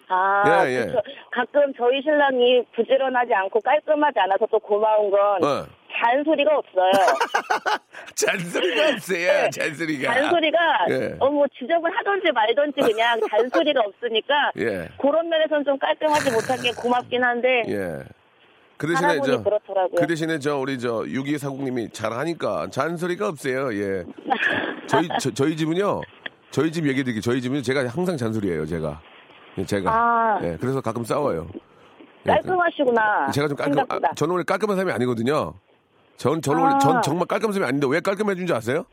아, 0.08 0.64
예, 0.66 0.72
예. 0.82 0.84
그쵸. 0.84 1.00
가끔 1.32 1.72
저희 1.76 2.00
신랑이 2.02 2.62
부지런하지 2.76 3.32
않고 3.34 3.60
깔끔하지 3.60 4.18
않아서 4.20 4.46
또 4.50 4.58
고마운 4.58 5.10
건 5.10 5.20
어. 5.42 5.66
잔소리가 5.98 6.50
없어요. 6.58 6.92
잔소리가 8.14 8.88
없어요. 8.90 9.50
잔소리가. 9.50 10.14
잔소리가 10.14 10.58
예. 10.90 11.16
어뭐 11.18 11.46
지적을 11.58 11.90
하던지 11.96 12.30
말던지 12.32 12.80
그냥 12.80 13.18
잔소리가 13.30 13.80
없으니까 13.86 14.52
예. 14.58 14.88
그런 15.00 15.28
면에서는 15.28 15.64
좀 15.64 15.78
깔끔하지 15.78 16.30
못한 16.32 16.60
게 16.60 16.72
고맙긴 16.72 17.22
한데 17.22 17.62
예. 17.68 18.04
그 18.76 18.86
대신에 18.88 19.20
저, 19.24 19.42
그렇더라고요. 19.42 19.94
그 19.98 20.06
대신에 20.06 20.38
저 20.38 20.58
우리 20.58 20.78
저 20.78 21.04
유기사국님이 21.06 21.90
잘하니까 21.90 22.68
잔소리가 22.70 23.28
없어요. 23.28 23.72
예. 23.74 24.04
저희 24.86 25.08
저, 25.18 25.30
저희 25.32 25.56
집은요. 25.56 26.02
저희 26.50 26.70
집 26.70 26.86
얘기 26.86 27.02
드릴게요. 27.02 27.22
저희 27.22 27.40
집은 27.40 27.62
제가 27.62 27.86
항상 27.88 28.16
잔소리예요. 28.16 28.66
제가. 28.66 29.00
예, 29.58 29.64
제가. 29.64 29.90
아. 29.90 30.38
예. 30.42 30.56
그래서 30.60 30.80
가끔 30.82 31.04
싸워요. 31.04 31.48
예, 32.26 32.30
깔끔하시구나. 32.32 33.30
제가 33.30 33.48
좀 33.48 33.56
깔끔. 33.56 33.84
아, 33.88 34.14
저는 34.14 34.32
원래 34.32 34.44
깔끔한 34.44 34.76
사람이 34.76 34.92
아니거든요. 34.92 35.54
전 36.16 36.40
원래 36.46 36.74
아. 36.74 36.78
전 36.78 37.02
정말 37.02 37.26
깔끔한 37.26 37.52
사람이 37.52 37.68
아닌데 37.68 37.86
왜 37.90 38.00
깔끔해준 38.00 38.46
줄 38.46 38.56
아세요? 38.56 38.84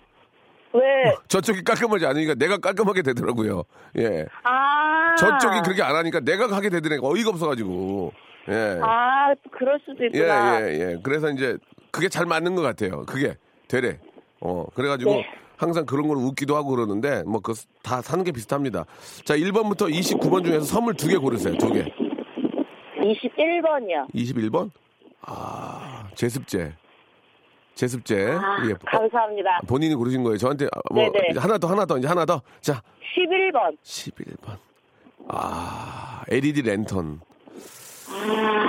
왜? 0.73 0.81
저쪽이 1.27 1.63
깔끔하지 1.63 2.05
않으니까 2.05 2.35
내가 2.35 2.57
깔끔하게 2.57 3.01
되더라고요. 3.03 3.63
예. 3.97 4.25
아. 4.43 5.15
저쪽이 5.17 5.61
그렇게 5.63 5.81
안 5.83 5.95
하니까 5.95 6.19
내가 6.19 6.47
하게 6.55 6.69
되더라니까 6.69 7.07
어이가 7.07 7.29
없어가지고. 7.29 8.11
예. 8.49 8.79
아, 8.81 9.33
그럴 9.51 9.79
수도 9.85 10.03
예, 10.03 10.07
있구나. 10.07 10.61
예, 10.61 10.73
예. 10.79 10.97
그래서 11.03 11.29
이제 11.29 11.57
그게 11.91 12.09
잘 12.09 12.25
맞는 12.25 12.55
것 12.55 12.61
같아요. 12.61 13.03
그게 13.05 13.37
되래. 13.67 13.99
어, 14.41 14.65
그래가지고 14.75 15.11
네. 15.11 15.25
항상 15.55 15.85
그런 15.85 16.07
걸 16.09 16.17
웃기도 16.17 16.55
하고 16.57 16.69
그러는데 16.71 17.23
뭐 17.23 17.39
그 17.39 17.53
다 17.83 18.01
사는 18.01 18.23
게 18.23 18.31
비슷합니다. 18.31 18.85
자, 19.25 19.35
1번부터 19.37 19.89
29번 19.93 20.43
중에서 20.43 20.65
선물 20.65 20.95
두 20.95 21.07
개 21.07 21.17
고르세요. 21.17 21.55
두 21.57 21.71
개. 21.71 21.85
21번이요. 22.97 24.13
21번? 24.13 24.71
아, 25.21 26.07
제습제. 26.15 26.73
제습제. 27.75 28.31
아, 28.31 28.57
예. 28.67 28.73
감사합니다. 28.85 29.59
어, 29.63 29.65
본인이 29.67 29.95
고르신 29.95 30.23
거예요. 30.23 30.37
저한테 30.37 30.67
뭐 30.91 31.11
네네. 31.11 31.39
하나 31.39 31.57
더 31.57 31.67
하나 31.67 31.85
더 31.85 31.97
이제 31.97 32.07
하나 32.07 32.25
더. 32.25 32.41
자, 32.61 32.81
11번. 33.15 33.77
11번. 33.83 34.57
아, 35.29 36.23
LED 36.29 36.61
랜턴. 36.63 37.21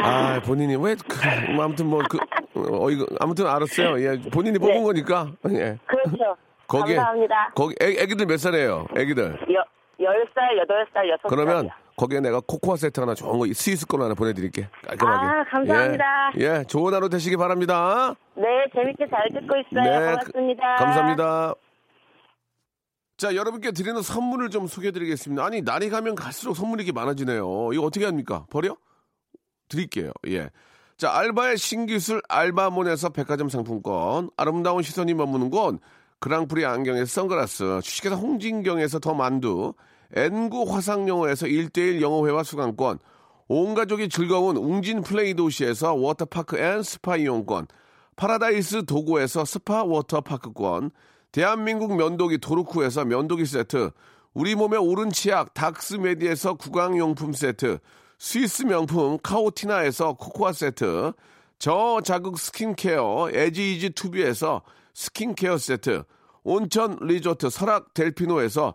아, 0.02 0.40
본인이 0.44 0.76
왜, 0.76 0.94
그, 0.94 1.50
뭐 1.52 1.64
아무튼 1.64 1.86
뭐, 1.86 2.02
그, 2.08 2.18
어, 2.54 2.90
이거, 2.90 3.06
아무튼 3.20 3.46
알았어요. 3.46 4.00
예, 4.00 4.18
본인이 4.30 4.58
뽑은 4.58 4.74
네. 4.74 4.82
거니까. 4.82 5.32
예. 5.50 5.78
그렇죠. 5.86 6.36
거기에, 6.66 6.96
감사합니다. 6.96 7.52
거기, 7.54 7.74
애, 7.82 8.02
애기들 8.02 8.26
몇 8.26 8.38
살이에요? 8.38 8.86
애기들. 8.96 9.38
여, 9.52 9.64
10살, 10.00 10.66
8살, 10.66 10.94
6살. 10.94 11.28
그러면 11.28 11.68
거기에 11.96 12.20
내가 12.20 12.40
코코아 12.40 12.76
세트 12.76 13.00
하나 13.00 13.14
좋은 13.14 13.38
거 13.38 13.46
스위스 13.54 13.86
걸로 13.86 14.04
하나 14.04 14.14
보내드릴게. 14.14 14.68
깔끔하게. 14.86 15.26
아, 15.26 15.44
감사합니다. 15.44 16.04
예, 16.38 16.42
예, 16.60 16.64
좋은 16.66 16.92
하루 16.92 17.08
되시기 17.08 17.36
바랍니다. 17.36 18.14
네, 18.36 18.44
재밌게 18.74 19.06
잘 19.08 19.28
듣고 19.32 19.54
있어요. 19.58 19.84
네, 20.00 20.10
고맙습니다. 20.12 20.74
그- 20.76 20.84
감사합니다. 20.84 21.54
자, 23.16 23.34
여러분께 23.36 23.70
드리는 23.70 24.02
선물을 24.02 24.50
좀 24.50 24.66
소개해드리겠습니다. 24.66 25.44
아니, 25.44 25.62
날이 25.62 25.88
가면 25.88 26.16
갈수록 26.16 26.54
선물이 26.54 26.82
이렇게 26.82 26.92
많아지네요. 26.98 27.72
이거 27.72 27.82
어떻게 27.84 28.04
합니까? 28.04 28.44
버려? 28.50 28.76
드릴게요. 29.68 30.10
예. 30.28 30.50
자, 30.96 31.12
알바의 31.16 31.56
신기술 31.56 32.22
알바몬에서 32.28 33.10
백화점 33.10 33.48
상품권, 33.48 34.30
아름다운 34.36 34.82
시선이 34.82 35.14
머무는 35.14 35.50
곳, 35.50 35.80
그랑프리 36.18 36.64
안경에서 36.66 37.06
선글라스, 37.06 37.80
주식회사 37.82 38.16
홍진경에서 38.16 38.98
더 38.98 39.14
만두, 39.14 39.74
엔구 40.16 40.72
화상영어에서 40.72 41.46
1대1 41.46 42.00
영어회화 42.00 42.44
수강권, 42.44 42.98
온 43.48 43.74
가족이 43.74 44.08
즐거운 44.08 44.56
웅진 44.56 45.02
플레이 45.02 45.34
도시에서 45.34 45.94
워터파크 45.94 46.56
and 46.56 46.82
스파 46.82 47.16
이용권, 47.16 47.66
파라다이스 48.16 48.86
도구에서 48.86 49.44
스파 49.44 49.82
워터파크권, 49.82 50.92
대한민국 51.32 51.96
면도기 51.96 52.38
도루코에서 52.38 53.04
면도기 53.04 53.44
세트, 53.44 53.90
우리 54.34 54.54
몸의 54.54 54.78
오른 54.78 55.10
치약 55.10 55.52
닥스메디에서 55.52 56.54
구강용품 56.54 57.32
세트, 57.32 57.78
스위스 58.18 58.62
명품 58.62 59.18
카오티나에서 59.20 60.12
코코아 60.14 60.52
세트, 60.52 61.12
저자극 61.58 62.38
스킨케어 62.38 63.30
에지이지 63.32 63.90
투비에서 63.90 64.62
스킨케어 64.94 65.58
세트, 65.58 66.04
온천 66.44 66.98
리조트 67.00 67.50
설악 67.50 67.94
델피노에서 67.94 68.74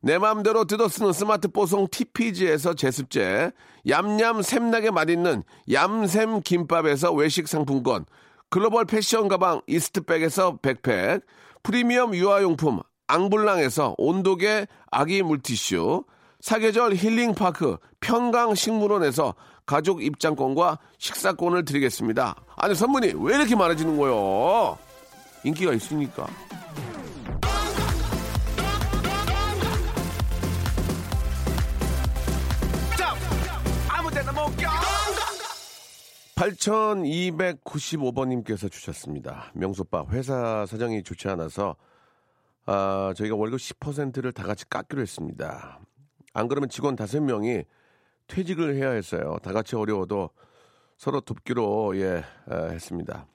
내 0.00 0.18
맘대로 0.18 0.64
뜯어 0.64 0.88
쓰는 0.88 1.12
스마트 1.12 1.48
뽀송 1.48 1.88
TPG에서 1.90 2.74
제습제, 2.74 3.50
얌얌 3.88 4.42
샘나게 4.42 4.90
맛있는 4.90 5.42
얌샘 5.72 6.42
김밥에서 6.42 7.12
외식 7.12 7.48
상품권, 7.48 8.04
글로벌 8.50 8.84
패션 8.84 9.28
가방 9.28 9.60
이스트백에서 9.66 10.58
백팩, 10.62 11.22
프리미엄 11.62 12.14
유아용품 12.14 12.80
앙블랑에서 13.08 13.96
온도계 13.98 14.66
아기 14.90 15.22
물티슈, 15.22 16.04
사계절 16.40 16.94
힐링파크 16.94 17.78
평강식물원에서 18.00 19.34
가족 19.66 20.02
입장권과 20.02 20.78
식사권을 20.98 21.64
드리겠습니다. 21.64 22.36
아니 22.56 22.74
선물이 22.74 23.14
왜 23.18 23.36
이렇게 23.36 23.56
많아지는 23.56 23.98
거요? 23.98 24.78
인기가 25.44 25.72
있으니까. 25.72 26.26
8295번님께서 36.38 38.70
주셨습니다. 38.70 39.50
명소빠 39.54 40.04
회사 40.10 40.64
사정이 40.66 41.02
좋지 41.02 41.26
않아서 41.30 41.74
아, 42.64 43.12
저희가 43.16 43.34
월급 43.34 43.58
10%를 43.58 44.30
다 44.30 44.44
같이 44.44 44.68
깎기로 44.68 45.02
했습니다. 45.02 45.80
안 46.34 46.46
그러면 46.46 46.68
직원 46.68 46.94
5명이 46.94 47.64
퇴직을 48.28 48.76
해야 48.76 48.90
했어요. 48.90 49.38
다 49.42 49.52
같이 49.52 49.74
어려워도 49.74 50.30
서로 50.96 51.20
돕기로 51.20 51.96
예, 51.96 52.22
아, 52.46 52.66
했습니다. 52.66 53.26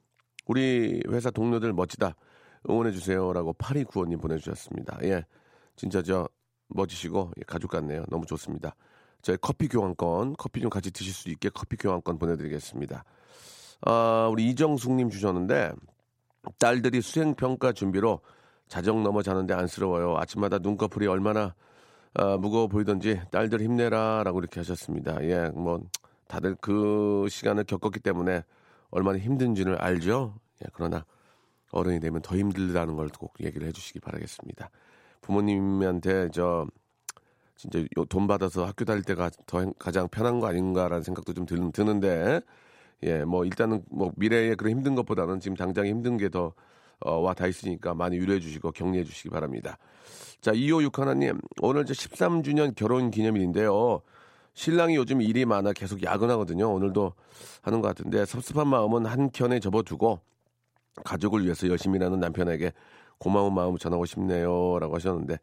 우리 0.45 1.03
회사 1.09 1.29
동료들 1.29 1.73
멋지다. 1.73 2.15
응원해 2.69 2.93
주세요 2.93 3.33
라고 3.33 3.51
8295님 3.55 4.21
보내 4.21 4.37
주셨습니다. 4.37 4.97
예. 5.03 5.25
진짜 5.75 6.01
저 6.01 6.29
멋지시고 6.69 7.33
예, 7.37 7.43
가족 7.45 7.71
같네요. 7.71 8.05
너무 8.07 8.25
좋습니다. 8.25 8.73
저희 9.23 9.37
커피 9.41 9.67
교환권, 9.67 10.35
커피 10.37 10.61
좀 10.61 10.69
같이 10.69 10.91
드실 10.91 11.13
수 11.13 11.29
있게 11.29 11.49
커피 11.49 11.77
교환권 11.77 12.19
보내드리겠습니다. 12.19 13.03
아, 13.81 14.29
우리 14.31 14.49
이정숙님 14.49 15.09
주셨는데, 15.09 15.71
딸들이 16.59 17.01
수행평가 17.01 17.71
준비로 17.71 18.19
자정 18.67 19.01
넘어 19.01 19.21
자는데 19.23 19.53
안쓰러워요. 19.53 20.17
아침마다 20.17 20.59
눈꺼풀이 20.59 21.07
얼마나 21.07 21.55
아, 22.15 22.37
무거워 22.37 22.67
보이던지 22.67 23.19
딸들 23.31 23.61
힘내라 23.61 24.23
라고 24.23 24.39
이렇게 24.39 24.59
하셨습니다. 24.59 25.23
예, 25.23 25.49
뭐, 25.55 25.81
다들 26.27 26.55
그 26.61 27.25
시간을 27.29 27.63
겪었기 27.63 28.01
때문에 28.01 28.43
얼마나 28.91 29.17
힘든지를 29.17 29.81
알죠. 29.81 30.35
예, 30.63 30.67
그러나 30.73 31.05
어른이 31.71 31.99
되면 32.01 32.21
더 32.21 32.35
힘들다는 32.37 32.95
걸 32.95 33.09
꼭 33.17 33.33
얘기를 33.41 33.67
해주시기 33.67 33.99
바라겠습니다. 34.01 34.69
부모님한테 35.21 36.29
저 36.31 36.67
진짜 37.55 37.79
요- 37.79 38.05
돈 38.09 38.27
받아서 38.27 38.65
학교 38.65 38.83
다닐 38.85 39.03
때가 39.03 39.29
더 39.45 39.59
행- 39.61 39.73
가장 39.79 40.07
편한 40.09 40.39
거 40.39 40.47
아닌가라는 40.47 41.03
생각도 41.03 41.33
좀 41.33 41.45
드, 41.45 41.55
드는데 41.71 42.41
예 43.03 43.23
뭐 43.25 43.45
일단은 43.45 43.83
뭐 43.89 44.11
미래에 44.15 44.55
그런 44.55 44.71
힘든 44.71 44.95
것보다는 44.95 45.39
지금 45.39 45.55
당장 45.57 45.85
힘든 45.85 46.17
게더 46.17 46.53
어, 47.01 47.15
와다 47.19 47.47
있으니까 47.47 47.93
많이 47.93 48.17
위로해 48.17 48.39
주시고 48.39 48.71
격려해 48.71 49.03
주시기 49.03 49.29
바랍니다. 49.29 49.77
자 50.41 50.51
256 50.53 50.99
하나님 50.99 51.39
오늘 51.61 51.85
저 51.85 51.93
13주년 51.93 52.75
결혼 52.75 53.11
기념일인데요. 53.11 54.01
신랑이 54.55 54.95
요즘 54.95 55.21
일이 55.21 55.45
많아 55.45 55.73
계속 55.73 56.03
야근하거든요. 56.03 56.71
오늘도 56.71 57.13
하는 57.61 57.81
것 57.81 57.87
같은데 57.89 58.25
섭섭한 58.25 58.67
마음은 58.67 59.05
한켠에 59.05 59.59
접어두고 59.59 60.19
가족을 61.03 61.43
위해서 61.43 61.67
열심히 61.67 61.97
일하는 61.97 62.19
남편에게 62.19 62.71
고마운 63.17 63.53
마음 63.53 63.77
전하고 63.77 64.05
싶네요라고 64.05 64.95
하셨는데 64.95 65.39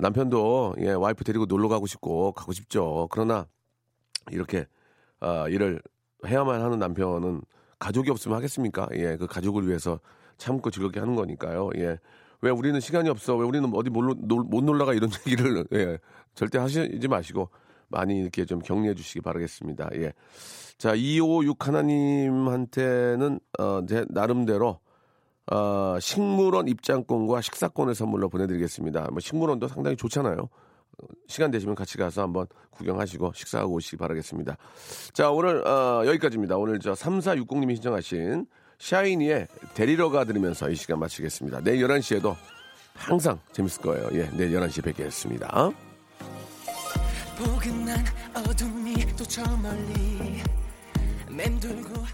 남편도 0.00 0.76
예 0.80 0.92
와이프 0.92 1.24
데리고 1.24 1.46
놀러 1.46 1.68
가고 1.68 1.86
싶고 1.86 2.32
가고 2.32 2.52
싶죠. 2.52 3.08
그러나 3.10 3.46
이렇게 4.30 4.66
아, 5.20 5.46
일을 5.48 5.80
해야만 6.26 6.62
하는 6.62 6.78
남편은 6.78 7.42
가족이 7.78 8.10
없으면 8.10 8.36
하겠습니까? 8.36 8.88
예, 8.94 9.16
그 9.16 9.26
가족을 9.26 9.66
위해서 9.66 10.00
참고 10.36 10.70
즐겁게 10.70 11.00
하는 11.00 11.14
거니까요. 11.14 11.70
예. 11.76 11.98
왜 12.42 12.50
우리는 12.50 12.78
시간이 12.80 13.08
없어? 13.08 13.36
왜 13.36 13.44
우리는 13.44 13.70
어디 13.74 13.90
못, 13.90 14.16
놀러가 14.64 14.94
이런 14.94 15.10
얘기를 15.26 15.64
예, 15.72 15.98
절대 16.34 16.58
하시지 16.58 17.06
마시고 17.08 17.50
많이 17.88 18.20
이렇게 18.20 18.44
좀 18.44 18.60
격려해 18.60 18.94
주시기 18.94 19.20
바라겠습니다. 19.20 19.90
예. 19.94 20.12
자, 20.78 20.94
256 20.94 21.66
하나님한테는 21.66 23.40
어, 23.58 23.84
제 23.86 24.04
나름대로 24.08 24.80
어, 25.50 25.98
식물원 26.00 26.68
입장권과 26.68 27.40
식사권을 27.40 27.94
선물로 27.94 28.28
보내드리겠습니다. 28.28 29.08
뭐 29.10 29.20
식물원도 29.20 29.68
상당히 29.68 29.96
좋잖아요. 29.96 30.38
어, 30.38 31.06
시간 31.26 31.50
되시면 31.50 31.74
같이 31.74 31.98
가서 31.98 32.22
한번 32.22 32.46
구경하시고 32.70 33.32
식사하고 33.34 33.74
오시기 33.74 33.96
바라겠습니다. 33.96 34.56
자, 35.12 35.30
오늘 35.30 35.66
어, 35.66 36.04
여기까지입니다. 36.06 36.56
오늘 36.56 36.78
저 36.78 36.92
3460님이 36.92 37.74
신청하신 37.74 38.46
샤이니의 38.78 39.48
데리러 39.74 40.10
가 40.10 40.24
들으면서 40.24 40.70
이 40.70 40.74
시간 40.74 40.98
마치겠습니다. 41.00 41.60
내일 41.62 41.86
11시에도 41.86 42.34
항상 42.94 43.38
재밌을 43.52 43.82
거예요. 43.82 44.08
예, 44.12 44.30
내일 44.36 44.58
11시에 44.58 44.84
뵙겠습니다. 44.84 45.72
어둠이 48.34 49.16
또저 49.16 49.42
멀리 49.56 50.42
맴돌고 51.28 52.04